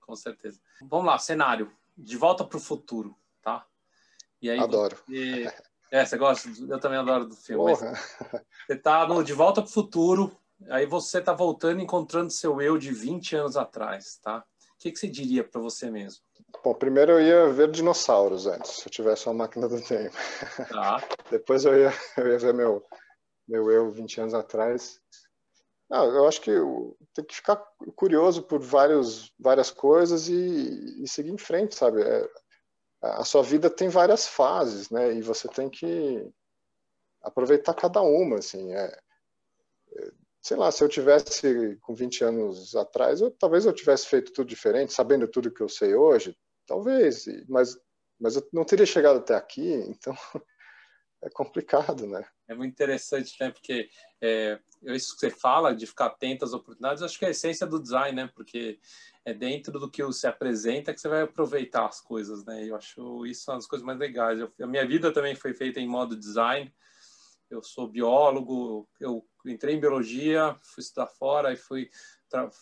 com 0.00 0.16
certeza. 0.16 0.60
Vamos 0.82 1.06
lá, 1.06 1.18
cenário. 1.18 1.70
De 1.96 2.16
volta 2.16 2.44
para 2.44 2.58
o 2.58 2.60
futuro, 2.60 3.16
tá? 3.42 3.66
E 4.40 4.50
aí 4.50 4.58
Adoro. 4.58 4.96
Você... 5.06 5.52
É, 5.90 6.04
você 6.04 6.18
gosta? 6.18 6.48
Eu 6.68 6.80
também 6.80 6.98
adoro 6.98 7.26
do 7.26 7.36
filme. 7.36 7.72
Você 7.74 7.94
está 8.68 9.06
no 9.06 9.22
De 9.22 9.32
Volta 9.32 9.62
para 9.62 9.68
o 9.68 9.72
Futuro, 9.72 10.36
Aí 10.70 10.86
você 10.86 11.18
está 11.18 11.32
voltando 11.32 11.80
encontrando 11.80 12.30
seu 12.30 12.60
eu 12.60 12.78
de 12.78 12.92
20 12.92 13.36
anos 13.36 13.56
atrás, 13.56 14.18
tá? 14.22 14.38
O 14.38 14.78
que, 14.78 14.90
que 14.90 14.98
você 14.98 15.08
diria 15.08 15.44
para 15.44 15.60
você 15.60 15.90
mesmo? 15.90 16.22
Bom, 16.64 16.74
primeiro 16.74 17.12
eu 17.12 17.20
ia 17.20 17.52
ver 17.52 17.70
dinossauros 17.70 18.46
antes, 18.46 18.72
se 18.72 18.86
eu 18.86 18.90
tivesse 18.90 19.26
uma 19.26 19.34
máquina 19.34 19.68
do 19.68 19.80
tempo. 19.80 20.16
Tá. 20.68 21.02
Depois 21.30 21.64
eu 21.64 21.78
ia, 21.78 21.92
eu 22.16 22.28
ia 22.28 22.38
ver 22.38 22.54
meu, 22.54 22.84
meu 23.46 23.70
eu 23.70 23.90
20 23.90 24.20
anos 24.20 24.34
atrás. 24.34 25.00
Não, 25.88 26.04
eu 26.06 26.26
acho 26.26 26.40
que 26.40 26.50
tem 27.14 27.24
que 27.24 27.36
ficar 27.36 27.56
curioso 27.94 28.42
por 28.42 28.60
vários, 28.60 29.32
várias 29.38 29.70
coisas 29.70 30.28
e, 30.28 31.02
e 31.02 31.08
seguir 31.08 31.30
em 31.30 31.38
frente, 31.38 31.76
sabe? 31.76 32.02
É, 32.02 32.28
a 33.02 33.24
sua 33.24 33.42
vida 33.42 33.70
tem 33.70 33.88
várias 33.88 34.26
fases, 34.26 34.90
né? 34.90 35.14
E 35.14 35.22
você 35.22 35.46
tem 35.48 35.70
que 35.70 36.28
aproveitar 37.22 37.74
cada 37.74 38.02
uma, 38.02 38.38
assim. 38.38 38.74
É, 38.74 39.00
sei 40.42 40.56
lá, 40.56 40.70
se 40.70 40.82
eu 40.82 40.88
tivesse 40.88 41.76
com 41.80 41.92
20 41.94 42.22
anos 42.22 42.76
atrás, 42.76 43.20
eu, 43.20 43.32
talvez 43.32 43.66
eu 43.66 43.72
tivesse 43.72 44.06
feito 44.06 44.32
tudo 44.32 44.48
diferente, 44.48 44.92
sabendo 44.92 45.26
tudo 45.26 45.52
que 45.52 45.60
eu 45.60 45.68
sei 45.68 45.94
hoje, 45.94 46.36
talvez, 46.66 47.24
mas, 47.48 47.76
mas 48.18 48.36
eu 48.36 48.48
não 48.52 48.64
teria 48.64 48.86
chegado 48.86 49.18
até 49.18 49.34
aqui, 49.34 49.72
então 49.90 50.16
é 51.22 51.30
complicado, 51.30 52.06
né? 52.06 52.24
É 52.48 52.54
muito 52.54 52.72
interessante, 52.72 53.34
né? 53.40 53.50
Porque 53.50 53.88
é, 54.20 54.58
isso 54.84 55.14
que 55.14 55.20
você 55.20 55.30
fala, 55.30 55.74
de 55.74 55.86
ficar 55.86 56.06
atento 56.06 56.44
às 56.44 56.52
oportunidades, 56.52 57.02
acho 57.02 57.18
que 57.18 57.24
é 57.24 57.28
a 57.28 57.32
essência 57.32 57.66
do 57.66 57.80
design, 57.80 58.14
né? 58.14 58.30
Porque 58.34 58.78
é 59.24 59.34
dentro 59.34 59.78
do 59.80 59.90
que 59.90 60.02
você 60.02 60.26
apresenta 60.26 60.94
que 60.94 61.00
você 61.00 61.08
vai 61.08 61.22
aproveitar 61.22 61.86
as 61.86 62.00
coisas, 62.00 62.44
né? 62.44 62.64
Eu 62.64 62.76
acho 62.76 63.26
isso 63.26 63.50
uma 63.50 63.56
das 63.56 63.66
coisas 63.66 63.84
mais 63.84 63.98
legais. 63.98 64.38
Eu, 64.38 64.52
a 64.62 64.66
minha 64.66 64.86
vida 64.86 65.12
também 65.12 65.34
foi 65.34 65.52
feita 65.52 65.80
em 65.80 65.88
modo 65.88 66.16
design, 66.16 66.72
eu 67.50 67.62
sou 67.62 67.88
biólogo, 67.88 68.88
eu 69.00 69.26
entrei 69.44 69.74
em 69.74 69.80
biologia, 69.80 70.56
fui 70.62 70.82
estudar 70.82 71.06
fora 71.06 71.52
e 71.52 71.56
fui 71.56 71.90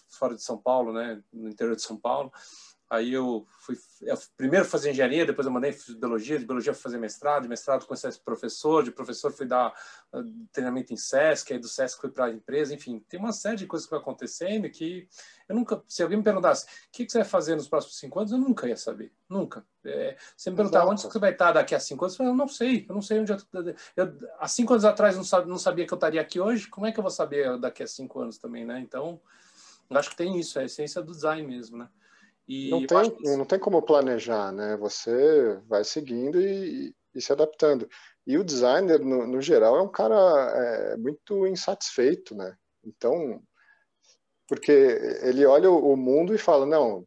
fora 0.09 0.35
de 0.35 0.43
São 0.43 0.59
Paulo, 0.59 0.93
né, 0.93 1.23
no 1.33 1.49
interior 1.49 1.75
de 1.75 1.83
São 1.83 1.97
Paulo. 1.97 2.31
Aí 2.95 3.13
eu 3.13 3.47
fui 3.61 3.77
eu 4.03 4.19
primeiro 4.37 4.65
fazer 4.65 4.91
engenharia, 4.91 5.25
depois 5.25 5.47
eu 5.47 5.53
mandei 5.53 5.73
fiz 5.73 5.95
biologia, 5.95 6.39
de 6.39 6.45
biologia 6.45 6.75
fui 6.75 6.83
fazer 6.83 6.99
mestrado, 6.99 7.43
de 7.43 7.49
mestrado 7.49 7.87
comecei 7.87 8.09
a 8.09 8.13
ser 8.13 8.21
professor, 8.21 8.83
de 8.83 8.91
professor 8.91 9.33
fui 9.33 9.47
dar 9.47 9.73
uh, 10.13 10.23
treinamento 10.53 10.93
em 10.93 10.97
SESC, 10.97 11.53
aí 11.53 11.59
do 11.59 11.69
SESC 11.69 12.01
fui 12.01 12.11
para 12.11 12.27
a 12.27 12.31
empresa, 12.31 12.75
enfim, 12.75 13.03
tem 13.09 13.19
uma 13.19 13.33
série 13.33 13.57
de 13.57 13.67
coisas 13.67 13.87
que 13.87 13.91
vai 13.91 14.01
acontecendo 14.01 14.69
que 14.69 15.09
eu 15.49 15.55
nunca, 15.55 15.83
se 15.89 16.03
alguém 16.03 16.19
me 16.19 16.25
perguntasse 16.25 16.65
o 16.65 16.69
que, 16.93 17.05
que 17.05 17.13
você 17.13 17.19
vai 17.19 17.27
fazer 17.27 17.55
nos 17.55 17.69
próximos 17.69 17.99
cinco 17.99 18.19
anos, 18.19 18.33
eu 18.33 18.39
nunca 18.39 18.69
ia 18.69 18.77
saber, 18.77 19.13
nunca. 19.29 19.65
É, 19.85 20.17
você 20.37 20.51
me 20.51 20.57
perguntar 20.57 20.87
onde 20.87 21.03
você 21.03 21.19
vai 21.19 21.33
estar 21.33 21.53
daqui 21.53 21.75
a 21.75 21.81
cinco 21.81 22.05
anos, 22.05 22.19
eu, 22.19 22.27
eu 22.27 22.35
não 22.35 22.49
sei, 22.49 22.87
eu 22.89 22.95
não 22.95 23.03
sei 23.03 23.21
onde 23.21 23.33
eu, 23.33 23.39
eu 23.97 24.19
há 24.39 24.49
cinco 24.49 24.73
anos 24.73 24.85
atrás 24.85 25.17
não 25.17 25.25
sabia, 25.25 25.49
não 25.49 25.59
sabia 25.59 25.87
que 25.87 25.93
eu 25.93 25.97
estaria 25.97 26.21
aqui 26.21 26.41
hoje, 26.41 26.69
como 26.69 26.87
é 26.87 26.93
que 26.93 26.99
eu 26.99 27.03
vou 27.03 27.11
saber 27.11 27.59
daqui 27.59 27.83
a 27.83 27.87
cinco 27.87 28.21
anos 28.21 28.39
também, 28.39 28.65
né? 28.65 28.81
Então, 28.81 29.21
acho 29.91 30.11
que 30.11 30.17
tem 30.17 30.39
isso, 30.39 30.59
é 30.59 30.63
a 30.63 30.67
essência 30.67 31.03
do 31.03 31.13
design 31.13 31.47
mesmo, 31.47 31.77
né? 31.77 31.89
E 32.47 32.71
não, 32.71 32.87
tem, 32.87 33.11
que... 33.11 33.37
não 33.37 33.45
tem 33.45 33.59
como 33.59 33.83
planejar, 33.83 34.53
né? 34.53 34.77
Você 34.77 35.59
vai 35.67 35.83
seguindo 35.83 36.41
e, 36.41 36.95
e 37.15 37.21
se 37.21 37.33
adaptando. 37.33 37.89
E 38.27 38.39
o 38.39 38.45
designer, 38.45 39.01
no, 39.01 39.27
no 39.27 39.41
geral, 39.41 39.77
é 39.77 39.83
um 39.83 39.91
cara 39.91 40.15
é, 40.15 40.97
muito 40.97 41.47
insatisfeito, 41.47 42.35
né? 42.35 42.55
Então, 42.85 43.43
porque 44.49 44.73
ele 45.23 45.45
olha 45.47 45.71
o 45.71 45.97
mundo 45.97 46.35
e 46.35 46.39
fala, 46.39 46.67
não, 46.67 47.07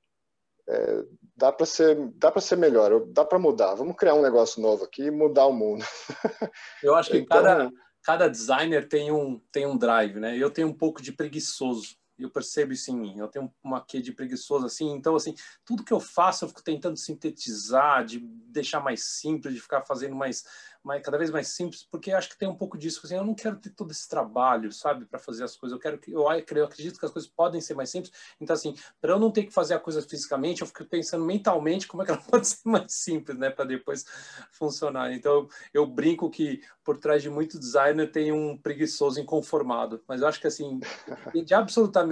é, 0.67 1.03
dá 1.35 1.51
para 1.51 1.65
ser, 1.65 1.95
dá 2.15 2.31
para 2.31 2.41
ser 2.41 2.57
melhor, 2.57 3.05
dá 3.07 3.23
para 3.23 3.39
mudar. 3.39 3.75
Vamos 3.75 3.95
criar 3.95 4.15
um 4.15 4.21
negócio 4.21 4.61
novo 4.61 4.83
aqui 4.83 5.03
e 5.03 5.11
mudar 5.11 5.45
o 5.45 5.53
mundo. 5.53 5.85
Eu 6.83 6.95
acho 6.95 7.11
que 7.11 7.17
então, 7.17 7.41
cada, 7.41 7.71
cada 8.03 8.27
designer 8.27 8.87
tem 8.87 9.11
um, 9.11 9.39
tem 9.51 9.65
um 9.65 9.77
drive, 9.77 10.19
né? 10.19 10.35
Eu 10.35 10.49
tenho 10.51 10.67
um 10.67 10.73
pouco 10.73 11.01
de 11.01 11.11
preguiçoso 11.11 11.95
eu 12.23 12.29
percebo 12.29 12.73
isso 12.73 12.91
em 12.91 12.95
mim. 12.95 13.17
Eu 13.17 13.27
tenho 13.27 13.51
uma 13.63 13.83
quê 13.83 14.01
de 14.01 14.11
preguiçoso 14.11 14.65
assim, 14.65 14.91
então 14.91 15.15
assim, 15.15 15.35
tudo 15.63 15.83
que 15.83 15.93
eu 15.93 15.99
faço 15.99 16.45
eu 16.45 16.49
fico 16.49 16.63
tentando 16.63 16.97
sintetizar, 16.97 18.05
de 18.05 18.19
deixar 18.19 18.79
mais 18.79 19.03
simples, 19.03 19.53
de 19.53 19.61
ficar 19.61 19.83
fazendo 19.83 20.15
mais, 20.15 20.43
mais 20.83 21.03
cada 21.03 21.17
vez 21.17 21.29
mais 21.29 21.49
simples, 21.49 21.83
porque 21.89 22.11
acho 22.11 22.29
que 22.29 22.37
tem 22.37 22.47
um 22.47 22.55
pouco 22.55 22.77
disso, 22.77 23.01
assim, 23.03 23.15
eu 23.15 23.25
não 23.25 23.35
quero 23.35 23.57
ter 23.57 23.69
todo 23.69 23.91
esse 23.91 24.07
trabalho, 24.07 24.71
sabe, 24.71 25.05
para 25.05 25.19
fazer 25.19 25.43
as 25.43 25.55
coisas. 25.55 25.75
Eu 25.75 25.81
quero 25.81 25.97
que 25.99 26.11
eu, 26.11 26.21
eu 26.21 26.63
acredito 26.65 26.99
que 26.99 27.05
as 27.05 27.11
coisas 27.11 27.29
podem 27.29 27.61
ser 27.61 27.75
mais 27.75 27.89
simples. 27.89 28.11
Então 28.41 28.53
assim, 28.53 28.75
para 28.99 29.11
eu 29.11 29.19
não 29.19 29.31
ter 29.31 29.43
que 29.43 29.53
fazer 29.53 29.75
a 29.75 29.79
coisa 29.79 30.01
fisicamente, 30.01 30.61
eu 30.61 30.67
fico 30.67 30.85
pensando 30.85 31.23
mentalmente 31.23 31.87
como 31.87 32.01
é 32.01 32.05
que 32.05 32.11
ela 32.11 32.21
pode 32.29 32.47
ser 32.47 32.67
mais 32.67 32.93
simples, 32.93 33.37
né, 33.37 33.49
para 33.49 33.65
depois 33.65 34.05
funcionar. 34.51 35.13
Então 35.13 35.47
eu 35.73 35.85
brinco 35.85 36.29
que 36.29 36.61
por 36.83 36.97
trás 36.97 37.21
de 37.21 37.29
muito 37.29 37.59
designer 37.59 38.11
tem 38.11 38.31
um 38.31 38.57
preguiçoso 38.57 39.19
inconformado, 39.19 40.01
mas 40.07 40.21
eu 40.21 40.27
acho 40.27 40.39
que 40.39 40.47
assim, 40.47 40.79
de 41.45 41.53
absolutamente 41.53 42.06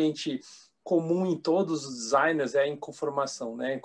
comum 0.83 1.25
em 1.25 1.37
todos 1.37 1.85
os 1.85 1.95
designers 1.95 2.53
é 2.53 2.61
a 2.61 2.67
inconformação, 2.67 3.55
né? 3.55 3.81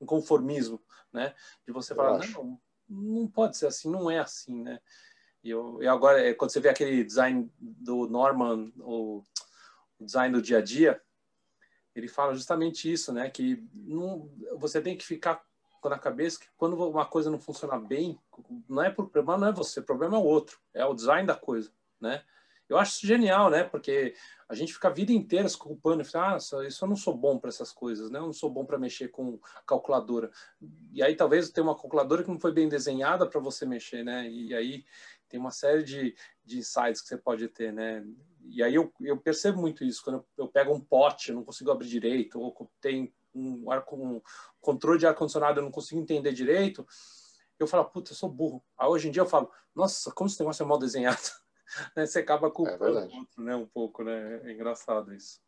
Inconformismo, 0.00 0.80
né? 1.12 1.34
De 1.66 1.72
você 1.72 1.94
falar, 1.94 2.26
não, 2.28 2.58
não 2.88 3.28
pode 3.28 3.56
ser 3.56 3.66
assim, 3.66 3.90
não 3.90 4.10
é 4.10 4.18
assim, 4.18 4.62
né? 4.62 4.80
E, 5.44 5.50
eu, 5.50 5.82
e 5.82 5.86
agora, 5.86 6.20
é, 6.20 6.32
quando 6.32 6.50
você 6.50 6.60
vê 6.60 6.68
aquele 6.68 7.04
design 7.04 7.50
do 7.58 8.08
Norman, 8.08 8.72
o, 8.78 9.22
o 9.98 10.04
design 10.04 10.32
do 10.34 10.40
dia 10.40 10.58
a 10.58 10.62
dia, 10.62 11.00
ele 11.94 12.08
fala 12.08 12.34
justamente 12.34 12.90
isso, 12.90 13.12
né? 13.12 13.28
Que 13.28 13.62
não, 13.74 14.30
você 14.56 14.80
tem 14.80 14.96
que 14.96 15.04
ficar 15.04 15.44
na 15.84 15.98
cabeça 15.98 16.38
que 16.38 16.46
quando 16.56 16.76
uma 16.76 17.04
coisa 17.04 17.30
não 17.30 17.40
funciona 17.40 17.78
bem, 17.78 18.18
não 18.68 18.82
é 18.82 18.90
por 18.90 19.08
problema 19.10 19.38
não 19.38 19.48
é 19.48 19.52
você, 19.52 19.80
o 19.80 19.84
problema 19.84 20.16
é 20.16 20.20
o 20.20 20.24
outro, 20.24 20.60
é 20.72 20.84
o 20.86 20.94
design 20.94 21.26
da 21.26 21.34
coisa, 21.34 21.72
né? 22.00 22.24
Eu 22.72 22.78
acho 22.78 22.96
isso 22.96 23.06
genial, 23.06 23.50
né? 23.50 23.64
Porque 23.64 24.14
a 24.48 24.54
gente 24.54 24.72
fica 24.72 24.88
a 24.88 24.92
vida 24.92 25.12
inteira 25.12 25.48
se 25.48 25.56
culpando, 25.56 26.02
ah, 26.14 26.36
isso 26.36 26.84
eu 26.84 26.88
não 26.88 26.96
sou 26.96 27.16
bom 27.16 27.38
para 27.38 27.48
essas 27.48 27.72
coisas, 27.72 28.10
né? 28.10 28.18
Eu 28.18 28.26
não 28.26 28.32
sou 28.32 28.50
bom 28.50 28.64
para 28.64 28.78
mexer 28.78 29.08
com 29.08 29.38
calculadora. 29.66 30.30
E 30.92 31.02
aí 31.02 31.14
talvez 31.14 31.50
tenha 31.50 31.64
uma 31.64 31.76
calculadora 31.76 32.22
que 32.22 32.30
não 32.30 32.40
foi 32.40 32.52
bem 32.52 32.68
desenhada 32.68 33.26
para 33.28 33.40
você 33.40 33.64
mexer, 33.64 34.04
né? 34.04 34.28
E 34.28 34.54
aí 34.54 34.84
tem 35.28 35.38
uma 35.38 35.50
série 35.50 35.82
de, 35.82 36.14
de 36.44 36.58
insights 36.58 37.00
que 37.00 37.08
você 37.08 37.16
pode 37.16 37.48
ter, 37.48 37.72
né? 37.72 38.04
E 38.44 38.62
aí 38.62 38.74
eu, 38.74 38.92
eu 39.00 39.16
percebo 39.16 39.60
muito 39.60 39.84
isso 39.84 40.02
quando 40.04 40.16
eu, 40.16 40.44
eu 40.44 40.48
pego 40.48 40.74
um 40.74 40.80
pote, 40.80 41.30
eu 41.30 41.36
não 41.36 41.44
consigo 41.44 41.70
abrir 41.70 41.88
direito, 41.88 42.40
ou 42.40 42.70
tem 42.80 43.14
um, 43.34 43.70
ar, 43.70 43.84
um 43.92 44.20
controle 44.60 44.98
de 44.98 45.06
ar 45.06 45.14
condicionado, 45.14 45.60
eu 45.60 45.64
não 45.64 45.70
consigo 45.70 46.00
entender 46.00 46.32
direito. 46.32 46.86
Eu 47.58 47.66
falo, 47.66 47.84
puta, 47.84 48.12
eu 48.12 48.16
sou 48.16 48.28
burro. 48.28 48.62
Aí 48.76 48.88
hoje 48.88 49.08
em 49.08 49.10
dia 49.10 49.22
eu 49.22 49.26
falo, 49.26 49.50
nossa, 49.74 50.10
como 50.12 50.28
esse 50.28 50.40
negócio 50.40 50.62
é 50.62 50.66
mal 50.66 50.78
desenhado. 50.78 51.41
né, 51.96 52.06
você 52.06 52.20
acaba 52.20 52.50
culpando 52.50 52.98
é 52.98 53.04
o 53.04 53.16
outro, 53.16 53.42
né? 53.42 53.56
Um 53.56 53.66
pouco, 53.66 54.02
né? 54.04 54.40
É 54.44 54.52
engraçado 54.52 55.14
isso. 55.14 55.40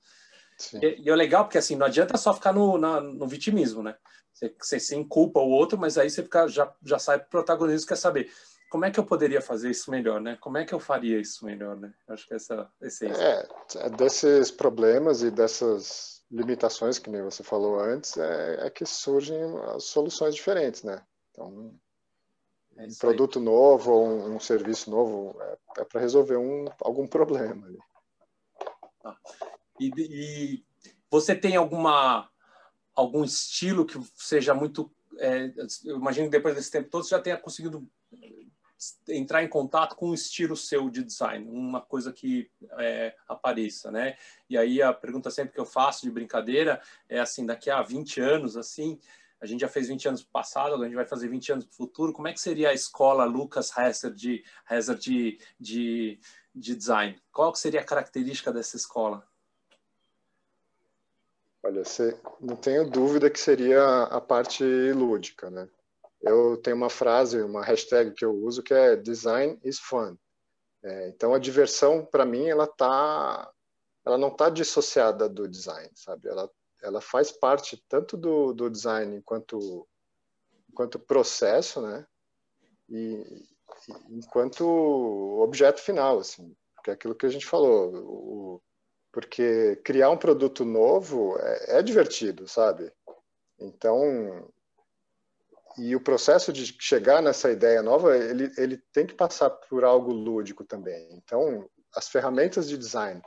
E, 0.80 1.02
e, 1.02 1.10
é 1.10 1.16
legal 1.16 1.44
porque 1.44 1.58
assim, 1.58 1.74
não 1.74 1.86
adianta 1.86 2.16
só 2.16 2.32
ficar 2.32 2.52
no, 2.52 2.78
na, 2.78 3.00
no 3.00 3.26
vitimismo, 3.26 3.82
né? 3.82 3.96
Você, 4.32 4.54
você 4.60 4.80
sim 4.80 5.04
culpa 5.04 5.40
o 5.40 5.48
outro, 5.48 5.78
mas 5.78 5.96
aí 5.98 6.10
você 6.10 6.22
fica, 6.22 6.48
já, 6.48 6.72
já 6.82 6.98
sai 6.98 7.18
pro 7.18 7.28
protagonismo, 7.28 7.88
quer 7.88 7.96
saber 7.96 8.30
como 8.70 8.84
é 8.84 8.90
que 8.90 8.98
eu 8.98 9.04
poderia 9.04 9.40
fazer 9.40 9.70
isso 9.70 9.90
melhor, 9.90 10.20
né? 10.20 10.36
Como 10.40 10.58
é 10.58 10.64
que 10.64 10.74
eu 10.74 10.80
faria 10.80 11.20
isso 11.20 11.44
melhor, 11.44 11.76
né? 11.76 11.94
Acho 12.08 12.26
que 12.26 12.34
essa 12.34 12.68
essência. 12.82 13.22
É, 13.22 13.48
é, 13.76 13.90
desses 13.90 14.50
problemas 14.50 15.22
e 15.22 15.30
dessas 15.30 16.24
limitações 16.30 16.98
que 16.98 17.08
nem 17.08 17.22
você 17.22 17.44
falou 17.44 17.78
antes, 17.78 18.16
é, 18.16 18.66
é 18.66 18.70
que 18.70 18.84
surgem 18.84 19.38
soluções 19.78 20.34
diferentes, 20.34 20.82
né? 20.82 21.00
Então, 21.30 21.72
é 22.76 22.86
um 22.86 22.94
produto 22.98 23.38
aí. 23.38 23.44
novo 23.44 23.92
ou 23.92 24.06
um, 24.06 24.36
um, 24.36 24.40
serviço 24.40 24.90
novo 24.90 25.36
é, 25.40 25.58
é 25.78 25.84
para 25.84 26.00
resolver 26.00 26.36
um, 26.36 26.66
algum 26.80 27.06
problema. 27.06 27.66
Ali. 27.66 27.78
Ah. 29.04 29.16
E, 29.80 29.92
e, 29.98 30.64
você 31.10 31.34
tem 31.34 31.56
alguma 31.56 32.28
algum 32.94 33.24
estilo 33.24 33.84
que 33.84 34.00
seja 34.16 34.54
muito 34.54 34.90
é, 35.18 35.52
eu 35.84 35.96
imagino 35.96 36.26
que 36.26 36.36
depois 36.36 36.54
desse 36.54 36.70
tempo 36.70 36.90
todo 36.90 37.04
você 37.04 37.10
já 37.10 37.20
tenha 37.20 37.36
conseguido 37.36 37.88
entrar 39.08 39.42
em 39.42 39.48
contato 39.48 39.94
com 39.96 40.10
o 40.10 40.14
estilo 40.14 40.56
seu 40.56 40.90
de 40.90 41.02
design, 41.02 41.48
uma 41.48 41.80
coisa 41.80 42.12
que 42.12 42.50
é, 42.78 43.14
apareça, 43.28 43.90
né? 43.90 44.16
E 44.48 44.58
aí 44.58 44.82
a 44.82 44.92
pergunta 44.92 45.30
sempre 45.30 45.54
que 45.54 45.60
eu 45.60 45.64
faço 45.64 46.02
de 46.02 46.10
brincadeira 46.10 46.82
é 47.08 47.18
assim, 47.18 47.46
daqui 47.46 47.70
a 47.70 47.82
20 47.82 48.20
anos, 48.20 48.56
assim, 48.56 48.98
a 49.44 49.46
gente 49.46 49.60
já 49.60 49.68
fez 49.68 49.88
20 49.88 50.08
anos 50.08 50.24
passado, 50.24 50.74
a 50.74 50.84
gente 50.86 50.96
vai 50.96 51.04
fazer 51.04 51.28
20 51.28 51.52
anos 51.52 51.66
no 51.66 51.72
futuro, 51.72 52.14
como 52.14 52.26
é 52.26 52.32
que 52.32 52.40
seria 52.40 52.70
a 52.70 52.74
escola 52.74 53.26
Lucas 53.26 53.76
Hesser 53.76 54.10
de, 54.10 54.42
Hesser 54.70 54.96
de, 54.96 55.38
de, 55.60 56.18
de 56.54 56.74
design? 56.74 57.22
Qual 57.30 57.54
seria 57.54 57.80
a 57.82 57.84
característica 57.84 58.50
dessa 58.50 58.76
escola? 58.76 59.22
Olha, 61.62 61.82
não 62.40 62.56
tenho 62.56 62.88
dúvida 62.88 63.28
que 63.28 63.38
seria 63.38 64.04
a 64.04 64.18
parte 64.18 64.64
lúdica, 64.92 65.50
né? 65.50 65.68
Eu 66.22 66.56
tenho 66.56 66.76
uma 66.76 66.88
frase, 66.88 67.42
uma 67.42 67.62
hashtag 67.62 68.12
que 68.12 68.24
eu 68.24 68.32
uso 68.32 68.62
que 68.62 68.72
é 68.72 68.96
design 68.96 69.58
is 69.62 69.78
fun. 69.78 70.16
É, 70.82 71.08
então 71.08 71.34
a 71.34 71.38
diversão 71.38 72.02
para 72.02 72.24
mim 72.24 72.48
ela 72.48 72.66
tá, 72.66 73.52
ela 74.06 74.16
não 74.16 74.28
está 74.28 74.48
dissociada 74.48 75.28
do 75.28 75.46
design, 75.46 75.90
sabe? 75.94 76.30
Ela, 76.30 76.50
ela 76.84 77.00
faz 77.00 77.32
parte 77.32 77.82
tanto 77.88 78.16
do, 78.16 78.52
do 78.52 78.70
design 78.70 79.16
enquanto 79.16 79.88
enquanto 80.70 80.98
processo, 80.98 81.80
né? 81.80 82.06
E, 82.88 83.24
e 83.88 84.18
enquanto 84.18 84.64
objeto 85.40 85.80
final, 85.80 86.18
assim, 86.18 86.54
porque 86.74 86.90
é 86.90 86.94
aquilo 86.94 87.14
que 87.14 87.26
a 87.26 87.28
gente 87.30 87.46
falou, 87.46 87.94
o, 87.94 88.62
porque 89.12 89.76
criar 89.84 90.10
um 90.10 90.16
produto 90.16 90.64
novo 90.64 91.38
é, 91.38 91.78
é 91.78 91.82
divertido, 91.82 92.48
sabe? 92.48 92.92
Então, 93.58 94.52
e 95.78 95.94
o 95.94 96.00
processo 96.00 96.52
de 96.52 96.76
chegar 96.80 97.22
nessa 97.22 97.50
ideia 97.50 97.82
nova, 97.82 98.16
ele, 98.16 98.52
ele 98.58 98.76
tem 98.92 99.06
que 99.06 99.14
passar 99.14 99.50
por 99.50 99.84
algo 99.84 100.12
lúdico 100.12 100.64
também. 100.64 101.08
Então, 101.12 101.68
as 101.94 102.08
ferramentas 102.08 102.68
de 102.68 102.76
design 102.76 103.22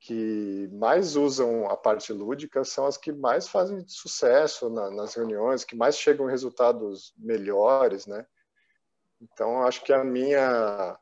que 0.00 0.66
mais 0.72 1.14
usam 1.14 1.68
a 1.68 1.76
parte 1.76 2.10
lúdica 2.10 2.64
são 2.64 2.86
as 2.86 2.96
que 2.96 3.12
mais 3.12 3.46
fazem 3.46 3.86
sucesso 3.86 4.70
na, 4.70 4.90
nas 4.90 5.14
reuniões, 5.14 5.62
que 5.62 5.76
mais 5.76 5.98
chegam 5.98 6.26
a 6.26 6.30
resultados 6.30 7.12
melhores, 7.18 8.06
né? 8.06 8.26
Então, 9.20 9.62
acho 9.62 9.84
que 9.84 9.92
a 9.92 10.02
minha 10.02 10.98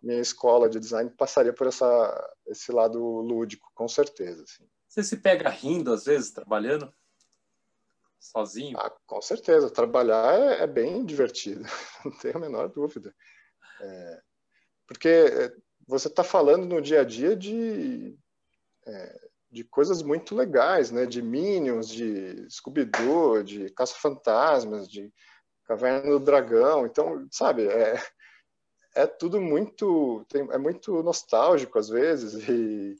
minha 0.00 0.20
escola 0.20 0.68
de 0.68 0.80
design 0.80 1.10
passaria 1.10 1.52
por 1.52 1.68
essa, 1.68 2.36
esse 2.46 2.72
lado 2.72 2.98
lúdico, 2.98 3.70
com 3.72 3.86
certeza. 3.86 4.42
Assim. 4.42 4.68
Você 4.88 5.04
se 5.04 5.16
pega 5.18 5.48
rindo 5.48 5.92
às 5.92 6.04
vezes 6.04 6.32
trabalhando? 6.32 6.92
Sozinho? 8.18 8.76
Ah, 8.78 8.90
com 9.06 9.22
certeza. 9.22 9.70
Trabalhar 9.70 10.40
é, 10.40 10.62
é 10.62 10.66
bem 10.66 11.04
divertido, 11.04 11.64
não 12.04 12.12
tenho 12.18 12.36
a 12.36 12.40
menor 12.40 12.68
dúvida. 12.68 13.14
É, 13.80 14.22
porque 14.86 15.52
você 15.92 16.08
está 16.08 16.24
falando 16.24 16.66
no 16.66 16.80
dia 16.80 17.02
a 17.02 17.04
dia 17.04 17.36
de, 17.36 18.18
é, 18.86 19.28
de 19.50 19.62
coisas 19.62 20.02
muito 20.02 20.34
legais, 20.34 20.90
né? 20.90 21.04
De 21.04 21.20
Minions, 21.20 21.88
de 21.88 22.48
Scooby-Doo, 22.50 23.42
de 23.44 23.68
Caça-Fantasmas, 23.70 24.88
de 24.88 25.12
Caverna 25.66 26.10
do 26.10 26.18
Dragão. 26.18 26.86
Então, 26.86 27.28
sabe, 27.30 27.68
é, 27.68 28.02
é 28.96 29.06
tudo 29.06 29.38
muito 29.38 30.24
tem, 30.28 30.48
é 30.50 30.58
muito 30.58 31.02
nostálgico 31.02 31.78
às 31.78 31.90
vezes 31.90 32.48
e, 32.48 32.96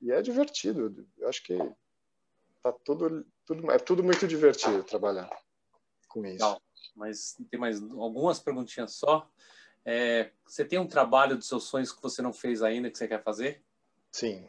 e 0.00 0.10
é 0.10 0.22
divertido. 0.22 1.06
Eu 1.18 1.28
acho 1.28 1.42
que 1.42 1.58
tá 2.62 2.72
tudo, 2.84 3.26
tudo 3.44 3.70
é 3.70 3.78
tudo 3.78 4.02
muito 4.02 4.26
divertido 4.26 4.82
trabalhar 4.82 5.28
com 6.08 6.24
isso. 6.24 6.32
Legal. 6.32 6.62
Mas 6.96 7.36
tem 7.50 7.60
mais 7.60 7.82
algumas 7.82 8.40
perguntinhas 8.40 8.94
só. 8.94 9.30
É, 9.84 10.30
você 10.46 10.64
tem 10.64 10.78
um 10.78 10.86
trabalho 10.86 11.36
dos 11.36 11.48
seus 11.48 11.64
sonhos 11.64 11.92
que 11.92 12.02
você 12.02 12.20
não 12.20 12.32
fez 12.32 12.62
ainda 12.62 12.90
que 12.90 12.98
você 12.98 13.08
quer 13.08 13.22
fazer? 13.22 13.62
Sim, 14.12 14.46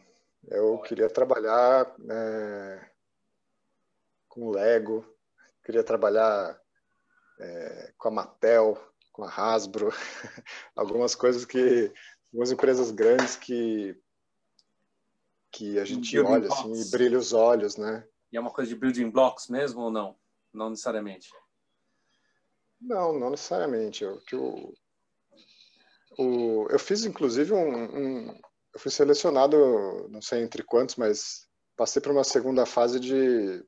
eu 0.47 0.79
queria 0.79 1.09
trabalhar 1.09 1.95
é, 2.09 2.89
com 4.27 4.49
Lego, 4.49 5.05
queria 5.63 5.83
trabalhar 5.83 6.59
é, 7.39 7.93
com 7.97 8.07
a 8.09 8.11
Mattel, 8.11 8.77
com 9.11 9.23
a 9.23 9.29
Hasbro, 9.29 9.89
algumas 10.75 11.15
coisas 11.15 11.45
que 11.45 11.91
algumas 12.31 12.51
empresas 12.51 12.91
grandes 12.91 13.35
que 13.35 13.99
que 15.51 15.77
a 15.77 15.83
gente 15.83 16.15
building 16.15 16.31
olha 16.31 16.47
blocks. 16.47 16.59
assim 16.59 16.81
e 16.81 16.91
brilha 16.91 17.17
os 17.17 17.33
olhos, 17.33 17.75
né? 17.75 18.07
E 18.31 18.37
é 18.37 18.39
uma 18.39 18.51
coisa 18.53 18.73
de 18.73 18.79
building 18.79 19.09
blocks 19.09 19.49
mesmo 19.49 19.81
ou 19.81 19.91
não? 19.91 20.17
Não 20.53 20.69
necessariamente. 20.69 21.29
Não, 22.79 23.17
não 23.19 23.29
necessariamente. 23.29 24.03
Eu, 24.03 24.21
que 24.21 24.33
eu, 24.33 24.73
o, 26.21 26.67
eu 26.69 26.79
fiz 26.79 27.05
inclusive 27.05 27.53
um, 27.53 27.83
um, 27.83 28.39
eu 28.73 28.79
fui 28.79 28.91
selecionado, 28.91 30.07
não 30.09 30.21
sei 30.21 30.41
entre 30.41 30.63
quantos, 30.63 30.95
mas 30.95 31.47
passei 31.75 32.01
para 32.01 32.11
uma 32.11 32.23
segunda 32.23 32.65
fase 32.65 32.99
de 32.99 33.63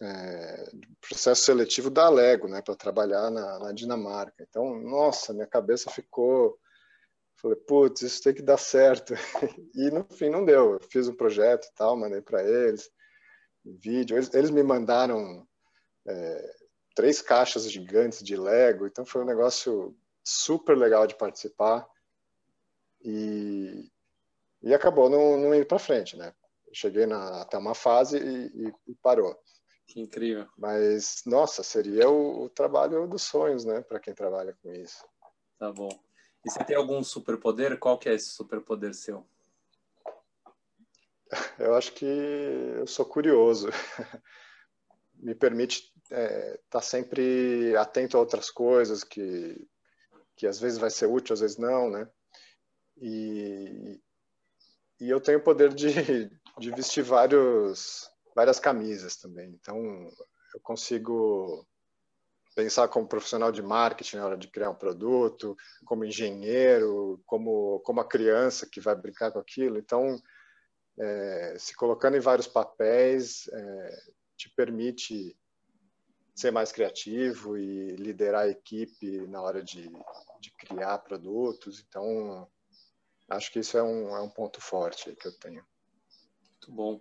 é, 0.00 0.70
processo 1.00 1.44
seletivo 1.44 1.90
da 1.90 2.08
Lego, 2.08 2.48
né, 2.48 2.62
para 2.62 2.76
trabalhar 2.76 3.30
na, 3.30 3.58
na, 3.58 3.72
Dinamarca. 3.72 4.44
Então, 4.48 4.80
nossa, 4.80 5.32
minha 5.32 5.46
cabeça 5.46 5.90
ficou. 5.90 6.58
Falei, 7.40 7.56
putz, 7.56 8.02
isso 8.02 8.22
tem 8.22 8.34
que 8.34 8.42
dar 8.42 8.58
certo. 8.58 9.14
E 9.74 9.90
no 9.90 10.04
fim 10.04 10.28
não 10.28 10.44
deu. 10.44 10.74
Eu 10.74 10.80
fiz 10.90 11.08
um 11.08 11.14
projeto 11.14 11.66
e 11.66 11.74
tal, 11.74 11.96
mandei 11.96 12.20
para 12.20 12.42
eles, 12.42 12.90
vídeo. 13.64 14.16
Eles, 14.16 14.32
eles 14.34 14.50
me 14.50 14.62
mandaram 14.62 15.46
é, 16.06 16.54
três 16.94 17.22
caixas 17.22 17.70
gigantes 17.70 18.22
de 18.22 18.36
Lego, 18.36 18.86
então 18.86 19.04
foi 19.04 19.22
um 19.22 19.26
negócio 19.26 19.96
super 20.24 20.76
legal 20.76 21.06
de 21.06 21.16
participar. 21.16 21.86
E, 23.08 23.90
e 24.62 24.74
acabou 24.74 25.08
não, 25.08 25.38
não 25.38 25.54
indo 25.54 25.66
para 25.66 25.78
frente, 25.78 26.16
né? 26.16 26.34
cheguei 26.72 27.06
na, 27.06 27.42
até 27.42 27.56
uma 27.56 27.74
fase 27.74 28.18
e, 28.18 28.72
e, 28.86 28.94
parou. 29.02 29.36
Que 29.86 30.00
incrível. 30.00 30.46
Mas, 30.56 31.22
nossa, 31.24 31.62
seria 31.62 32.08
o, 32.08 32.44
o 32.44 32.50
trabalho 32.50 33.06
dos 33.06 33.22
sonhos, 33.22 33.64
né, 33.64 33.80
para 33.80 33.98
quem 33.98 34.14
trabalha 34.14 34.56
com 34.62 34.72
isso. 34.72 35.04
Tá 35.58 35.72
bom. 35.72 35.88
E 36.44 36.50
você 36.50 36.62
tem 36.64 36.76
algum 36.76 37.02
superpoder? 37.02 37.78
Qual 37.78 37.98
que 37.98 38.08
é 38.08 38.14
esse 38.14 38.30
superpoder 38.30 38.94
seu? 38.94 39.26
Eu 41.58 41.74
acho 41.74 41.92
que 41.92 42.06
eu 42.06 42.86
sou 42.86 43.04
curioso. 43.04 43.68
Me 45.14 45.34
permite 45.34 45.92
estar 46.04 46.16
é, 46.16 46.60
tá 46.70 46.80
sempre 46.80 47.76
atento 47.76 48.16
a 48.16 48.20
outras 48.20 48.50
coisas 48.50 49.04
que, 49.04 49.68
que 50.36 50.46
às 50.46 50.58
vezes 50.58 50.78
vai 50.78 50.88
ser 50.88 51.06
útil, 51.06 51.34
às 51.34 51.40
vezes 51.40 51.58
não, 51.58 51.90
né? 51.90 52.08
E, 53.00 54.00
e 55.00 55.08
eu 55.08 55.20
tenho 55.20 55.38
o 55.38 55.42
poder 55.42 55.72
de, 55.72 55.90
de 56.58 56.70
vestir 56.70 57.02
vários 57.02 58.10
várias 58.38 58.60
camisas 58.60 59.16
também. 59.16 59.48
Então, 59.50 59.76
eu 60.54 60.60
consigo 60.62 61.66
pensar 62.54 62.86
como 62.86 63.08
profissional 63.08 63.50
de 63.50 63.60
marketing 63.62 64.16
na 64.16 64.26
hora 64.26 64.36
de 64.36 64.46
criar 64.46 64.70
um 64.70 64.76
produto, 64.76 65.56
como 65.84 66.04
engenheiro, 66.04 67.20
como, 67.26 67.80
como 67.80 68.00
a 68.00 68.08
criança 68.08 68.68
que 68.70 68.80
vai 68.80 68.94
brincar 68.94 69.32
com 69.32 69.40
aquilo. 69.40 69.76
Então, 69.76 70.20
é, 71.00 71.56
se 71.58 71.74
colocando 71.74 72.16
em 72.16 72.20
vários 72.20 72.46
papéis, 72.46 73.48
é, 73.52 73.98
te 74.36 74.48
permite 74.54 75.36
ser 76.34 76.52
mais 76.52 76.70
criativo 76.70 77.58
e 77.58 77.96
liderar 77.96 78.42
a 78.42 78.48
equipe 78.48 79.26
na 79.26 79.42
hora 79.42 79.62
de, 79.62 79.90
de 80.40 80.52
criar 80.58 80.98
produtos. 80.98 81.84
Então, 81.88 82.48
acho 83.28 83.52
que 83.52 83.58
isso 83.58 83.76
é 83.76 83.82
um, 83.82 84.16
é 84.16 84.20
um 84.20 84.28
ponto 84.28 84.60
forte 84.60 85.14
que 85.14 85.28
eu 85.28 85.32
tenho. 85.38 85.64
Muito 86.52 86.72
bom. 86.72 87.00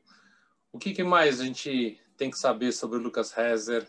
O 0.72 0.80
que, 0.80 0.94
que, 0.94 1.04
mais 1.04 1.40
a 1.40 1.46
gente 1.46 2.00
tem 2.18 2.30
que 2.30 2.38
saber 2.38 2.72
sobre 2.72 2.98
o 2.98 3.02
Lucas 3.02 3.32
Rezer? 3.32 3.88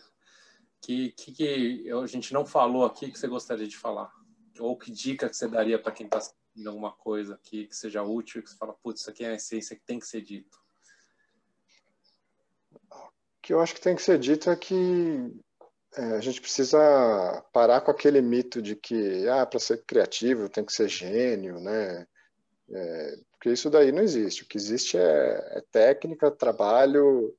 Que, 0.81 1.11
que, 1.11 1.31
que 1.33 1.91
a 1.91 2.05
gente 2.07 2.33
não 2.33 2.45
falou 2.45 2.85
aqui 2.85 3.11
que 3.11 3.19
você 3.19 3.27
gostaria 3.27 3.67
de 3.67 3.77
falar? 3.77 4.11
Ou 4.59 4.77
que 4.77 4.91
dica 4.91 5.29
que 5.29 5.35
você 5.35 5.47
daria 5.47 5.77
para 5.79 5.91
quem 5.91 6.05
está 6.05 6.17
assistindo 6.17 6.67
alguma 6.67 6.91
coisa 6.93 7.35
aqui 7.35 7.67
que 7.67 7.75
seja 7.75 8.01
útil, 8.01 8.41
que 8.41 8.49
você 8.49 8.57
fala, 8.57 8.73
putz, 8.73 9.01
isso 9.01 9.09
aqui 9.09 9.23
é 9.23 9.29
a 9.29 9.35
essência 9.35 9.75
que 9.75 9.85
tem 9.85 9.99
que 9.99 10.07
ser 10.07 10.21
dito? 10.21 10.57
O 12.91 13.11
que 13.41 13.53
eu 13.53 13.59
acho 13.59 13.75
que 13.75 13.81
tem 13.81 13.95
que 13.95 14.01
ser 14.01 14.17
dito 14.17 14.49
é 14.49 14.55
que 14.55 15.31
é, 15.95 16.03
a 16.15 16.21
gente 16.21 16.39
precisa 16.39 16.79
parar 17.51 17.81
com 17.81 17.91
aquele 17.91 18.21
mito 18.21 18.61
de 18.61 18.75
que 18.75 19.27
ah, 19.27 19.45
para 19.45 19.59
ser 19.59 19.83
criativo 19.85 20.49
tem 20.49 20.63
que 20.63 20.73
ser 20.73 20.87
gênio, 20.87 21.59
né? 21.59 22.07
É, 22.71 23.17
porque 23.31 23.51
isso 23.51 23.69
daí 23.69 23.91
não 23.91 24.01
existe. 24.01 24.43
O 24.43 24.47
que 24.47 24.57
existe 24.57 24.97
é, 24.97 25.57
é 25.57 25.63
técnica, 25.71 26.31
trabalho, 26.31 27.35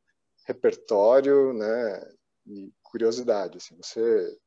repertório, 0.47 1.53
né? 1.53 2.13
E 2.47 2.73
curiosidade. 2.83 3.59
Assim, 3.59 3.77
você 3.77 4.39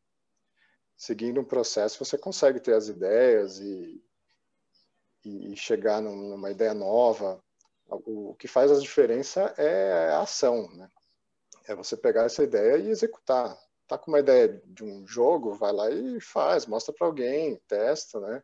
seguindo 0.98 1.42
um 1.42 1.46
processo, 1.46 2.04
você 2.04 2.18
consegue 2.18 2.60
ter 2.60 2.74
as 2.74 2.88
ideias 2.88 3.60
e, 3.60 4.04
e 5.26 5.56
chegar 5.56 6.02
numa 6.02 6.52
ideia 6.52 6.74
nova. 6.74 7.44
O 7.88 8.36
que 8.36 8.48
faz 8.48 8.72
a 8.72 8.80
diferença 8.80 9.54
é 9.58 10.10
a 10.12 10.22
ação, 10.22 10.70
né? 10.76 10.90
É 11.68 11.76
você 11.76 11.96
pegar 11.96 12.24
essa 12.24 12.44
ideia 12.44 12.78
e 12.78 12.90
executar 12.90 13.58
tá 13.88 13.98
com 13.98 14.12
uma 14.12 14.20
ideia 14.20 14.62
de 14.66 14.84
um 14.84 15.06
jogo, 15.06 15.54
vai 15.54 15.72
lá 15.72 15.90
e 15.90 16.20
faz, 16.22 16.66
mostra 16.66 16.94
para 16.94 17.06
alguém, 17.08 17.62
testa, 17.68 18.20
né? 18.20 18.44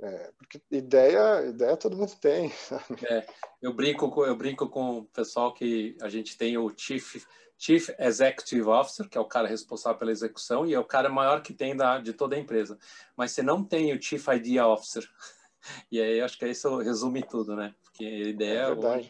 É, 0.00 0.32
porque 0.36 0.60
ideia, 0.70 1.46
ideia 1.46 1.76
todo 1.76 1.96
mundo 1.96 2.14
tem. 2.20 2.52
É, 3.08 3.26
eu 3.62 3.72
brinco 3.72 4.10
com 4.10 4.24
eu 4.24 4.36
brinco 4.36 4.68
com 4.68 4.98
o 4.98 5.04
pessoal 5.06 5.54
que 5.54 5.96
a 6.00 6.08
gente 6.08 6.36
tem 6.36 6.58
o 6.58 6.72
chief 6.76 7.24
chief 7.56 7.88
executive 7.98 8.68
officer, 8.68 9.08
que 9.08 9.16
é 9.16 9.20
o 9.20 9.28
cara 9.28 9.48
responsável 9.48 9.98
pela 9.98 10.10
execução 10.10 10.66
e 10.66 10.74
é 10.74 10.78
o 10.78 10.84
cara 10.84 11.08
maior 11.08 11.42
que 11.42 11.54
tem 11.54 11.76
da 11.76 11.98
de 11.98 12.12
toda 12.12 12.36
a 12.36 12.38
empresa. 12.38 12.78
Mas 13.16 13.32
você 13.32 13.42
não 13.42 13.64
tem 13.64 13.94
o 13.94 14.02
chief 14.02 14.26
idea 14.28 14.66
officer. 14.66 15.08
E 15.90 15.98
aí 15.98 16.20
acho 16.20 16.38
que 16.38 16.46
isso 16.46 16.76
resume 16.76 17.22
tudo, 17.22 17.56
né? 17.56 17.74
Porque 17.82 18.04
a 18.04 18.28
ideia 18.28 18.58
é 18.64 18.74
não 18.74 19.00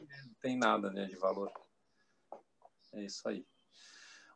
tem 0.40 0.56
nada, 0.56 0.88
né, 0.92 1.06
de 1.06 1.16
valor. 1.16 1.50
É 2.92 3.02
isso 3.02 3.28
aí. 3.28 3.44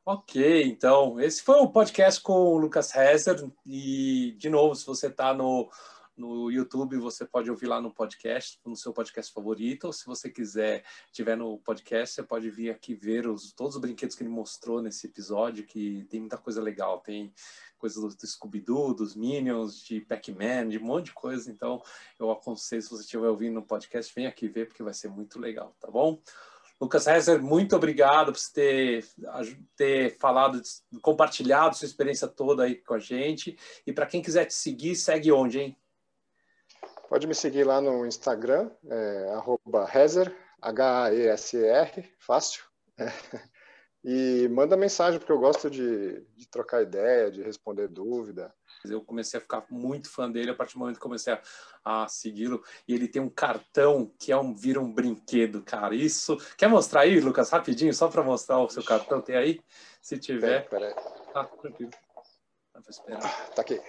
Ok, 0.05 0.65
então, 0.65 1.21
esse 1.21 1.41
foi 1.43 1.61
o 1.61 1.71
podcast 1.71 2.21
com 2.21 2.33
o 2.33 2.59
Lucas 2.59 2.93
Hezer. 2.93 3.49
E, 3.65 4.35
de 4.37 4.51
novo, 4.51 4.75
se 4.75 4.85
você 4.85 5.07
está 5.07 5.33
no, 5.33 5.71
no 6.19 6.51
YouTube, 6.51 6.97
você 6.99 7.25
pode 7.25 7.51
ouvir 7.51 7.67
lá 7.67 7.81
no 7.81 7.93
podcast, 7.93 8.59
no 8.65 8.77
seu 8.77 8.93
podcast 8.93 9.33
favorito. 9.33 9.85
Ou 9.85 9.93
se 9.93 10.05
você 10.05 10.29
quiser, 10.29 10.85
tiver 11.13 11.37
no 11.37 11.59
podcast, 11.59 12.15
você 12.15 12.23
pode 12.23 12.51
vir 12.51 12.71
aqui 12.71 12.95
ver 12.95 13.27
os, 13.27 13.53
todos 13.53 13.77
os 13.77 13.81
brinquedos 13.81 14.17
que 14.17 14.23
ele 14.23 14.31
mostrou 14.31 14.83
nesse 14.83 15.07
episódio, 15.07 15.65
que 15.65 16.05
tem 16.11 16.21
muita 16.21 16.37
coisa 16.37 16.61
legal. 16.61 17.01
Tem 17.01 17.33
coisas 17.79 18.03
do, 18.03 18.09
do 18.09 18.27
Scooby-Doo, 18.27 18.95
dos 18.95 19.15
Minions, 19.15 19.81
de 19.83 20.01
Pac-Man, 20.01 20.69
de 20.69 20.79
um 20.79 20.85
monte 20.85 21.07
de 21.07 21.13
coisa. 21.13 21.51
Então, 21.51 21.83
eu 22.19 22.31
aconselho, 22.31 22.83
se 22.83 22.91
você 22.91 23.03
estiver 23.03 23.29
ouvindo 23.29 23.55
no 23.55 23.67
podcast, 23.67 24.13
vem 24.15 24.27
aqui 24.27 24.49
ver, 24.49 24.67
porque 24.67 24.83
vai 24.83 24.95
ser 24.95 25.09
muito 25.09 25.39
legal, 25.39 25.75
tá 25.81 25.91
bom? 25.91 26.21
Lucas 26.81 27.07
Reiser, 27.07 27.43
muito 27.43 27.75
obrigado 27.75 28.33
por 28.33 28.41
ter, 28.55 29.05
ter 29.77 30.17
falado, 30.19 30.63
compartilhado 31.03 31.77
sua 31.77 31.87
experiência 31.87 32.29
toda 32.29 32.63
aí 32.63 32.77
com 32.77 32.95
a 32.95 33.01
gente. 33.01 33.59
E 33.85 33.93
para 33.93 34.07
quem 34.07 34.23
quiser 34.23 34.45
te 34.45 34.55
seguir, 34.55 34.95
segue 34.95 35.33
onde, 35.33 35.59
hein? 35.59 35.77
Pode 37.09 37.27
me 37.27 37.35
seguir 37.35 37.65
lá 37.65 37.81
no 37.81 38.07
Instagram, 38.07 38.71
é, 38.89 39.99
Heser, 39.99 40.35
H-A-E-S-E-R, 40.61 42.13
fácil. 42.19 42.65
É. 42.99 43.07
E 44.05 44.49
manda 44.49 44.77
mensagem, 44.77 45.19
porque 45.19 45.33
eu 45.33 45.41
gosto 45.41 45.69
de, 45.69 46.21
de 46.37 46.49
trocar 46.49 46.83
ideia, 46.83 47.31
de 47.31 47.43
responder 47.43 47.89
dúvida. 47.89 48.55
Eu 48.85 49.03
comecei 49.03 49.39
a 49.39 49.41
ficar 49.41 49.65
muito 49.69 50.09
fã 50.09 50.31
dele 50.31 50.51
a 50.51 50.55
partir 50.55 50.75
do 50.75 50.79
momento 50.79 50.97
que 50.97 51.03
comecei 51.03 51.33
a, 51.33 51.43
a 51.85 52.09
segui-lo. 52.09 52.63
E 52.87 52.95
ele 52.95 53.09
tem 53.09 53.21
um 53.21 53.29
cartão 53.29 54.13
que 54.19 54.31
é 54.31 54.37
um, 54.37 54.55
vira 54.55 54.81
um 54.81 54.93
brinquedo, 54.93 55.63
cara. 55.63 55.95
Isso. 55.95 56.37
Quer 56.57 56.69
mostrar 56.69 57.01
aí, 57.01 57.19
Lucas, 57.19 57.51
rapidinho, 57.51 57.93
só 57.93 58.09
para 58.09 58.23
mostrar 58.23 58.61
o 58.61 58.71
seu 58.71 58.85
cartão? 58.85 59.21
Tem 59.21 59.37
aí? 59.37 59.61
Se 60.01 60.17
tiver. 60.17 60.61
Tem, 60.61 60.71
peraí. 60.71 60.95
Ah, 61.35 61.45
tranquilo. 61.45 61.91
Tá, 62.73 62.81
esperar. 62.89 63.51
tá 63.51 63.63
aqui. 63.63 63.81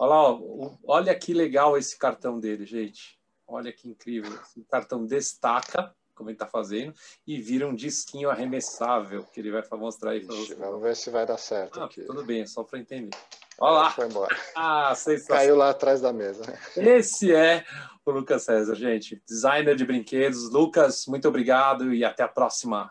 Olha 0.00 0.08
lá, 0.08 0.32
ó, 0.32 0.70
olha 0.86 1.14
que 1.14 1.34
legal 1.34 1.76
esse 1.76 1.98
cartão 1.98 2.40
dele, 2.40 2.64
gente. 2.64 3.20
Olha 3.46 3.70
que 3.70 3.86
incrível. 3.86 4.32
O 4.56 4.64
cartão 4.64 5.04
destaca, 5.04 5.94
como 6.14 6.30
ele 6.30 6.36
está 6.36 6.46
fazendo, 6.46 6.94
e 7.26 7.38
vira 7.38 7.68
um 7.68 7.74
disquinho 7.74 8.30
arremessável 8.30 9.24
que 9.24 9.38
ele 9.38 9.50
vai 9.50 9.62
mostrar 9.72 10.12
aí 10.12 10.24
para. 10.24 10.34
Vamos 10.56 10.82
ver 10.82 10.96
se 10.96 11.10
vai 11.10 11.26
dar 11.26 11.36
certo. 11.36 11.82
Ah, 11.82 11.84
aqui. 11.84 12.02
Tudo 12.04 12.24
bem, 12.24 12.40
é 12.40 12.46
só 12.46 12.64
para 12.64 12.78
entender. 12.78 13.14
Olha 13.58 13.74
lá. 13.74 13.90
Foi 13.90 14.06
embora. 14.06 14.34
Ah, 14.56 14.94
Caiu 15.28 15.54
lá 15.54 15.68
atrás 15.68 16.00
da 16.00 16.14
mesa. 16.14 16.44
Esse 16.74 17.34
é 17.34 17.62
o 18.06 18.10
Lucas 18.10 18.44
César, 18.44 18.74
gente. 18.74 19.22
Designer 19.28 19.76
de 19.76 19.84
brinquedos. 19.84 20.50
Lucas, 20.50 21.04
muito 21.06 21.28
obrigado 21.28 21.92
e 21.92 22.06
até 22.06 22.22
a 22.22 22.28
próxima. 22.28 22.90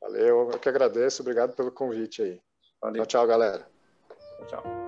Valeu, 0.00 0.50
eu 0.52 0.58
que 0.60 0.68
agradeço. 0.68 1.20
Obrigado 1.22 1.56
pelo 1.56 1.72
convite 1.72 2.22
aí. 2.22 2.40
Valeu. 2.80 3.04
Tchau, 3.06 3.22
tchau, 3.22 3.26
galera. 3.26 3.68
Tchau, 4.38 4.46
tchau. 4.46 4.85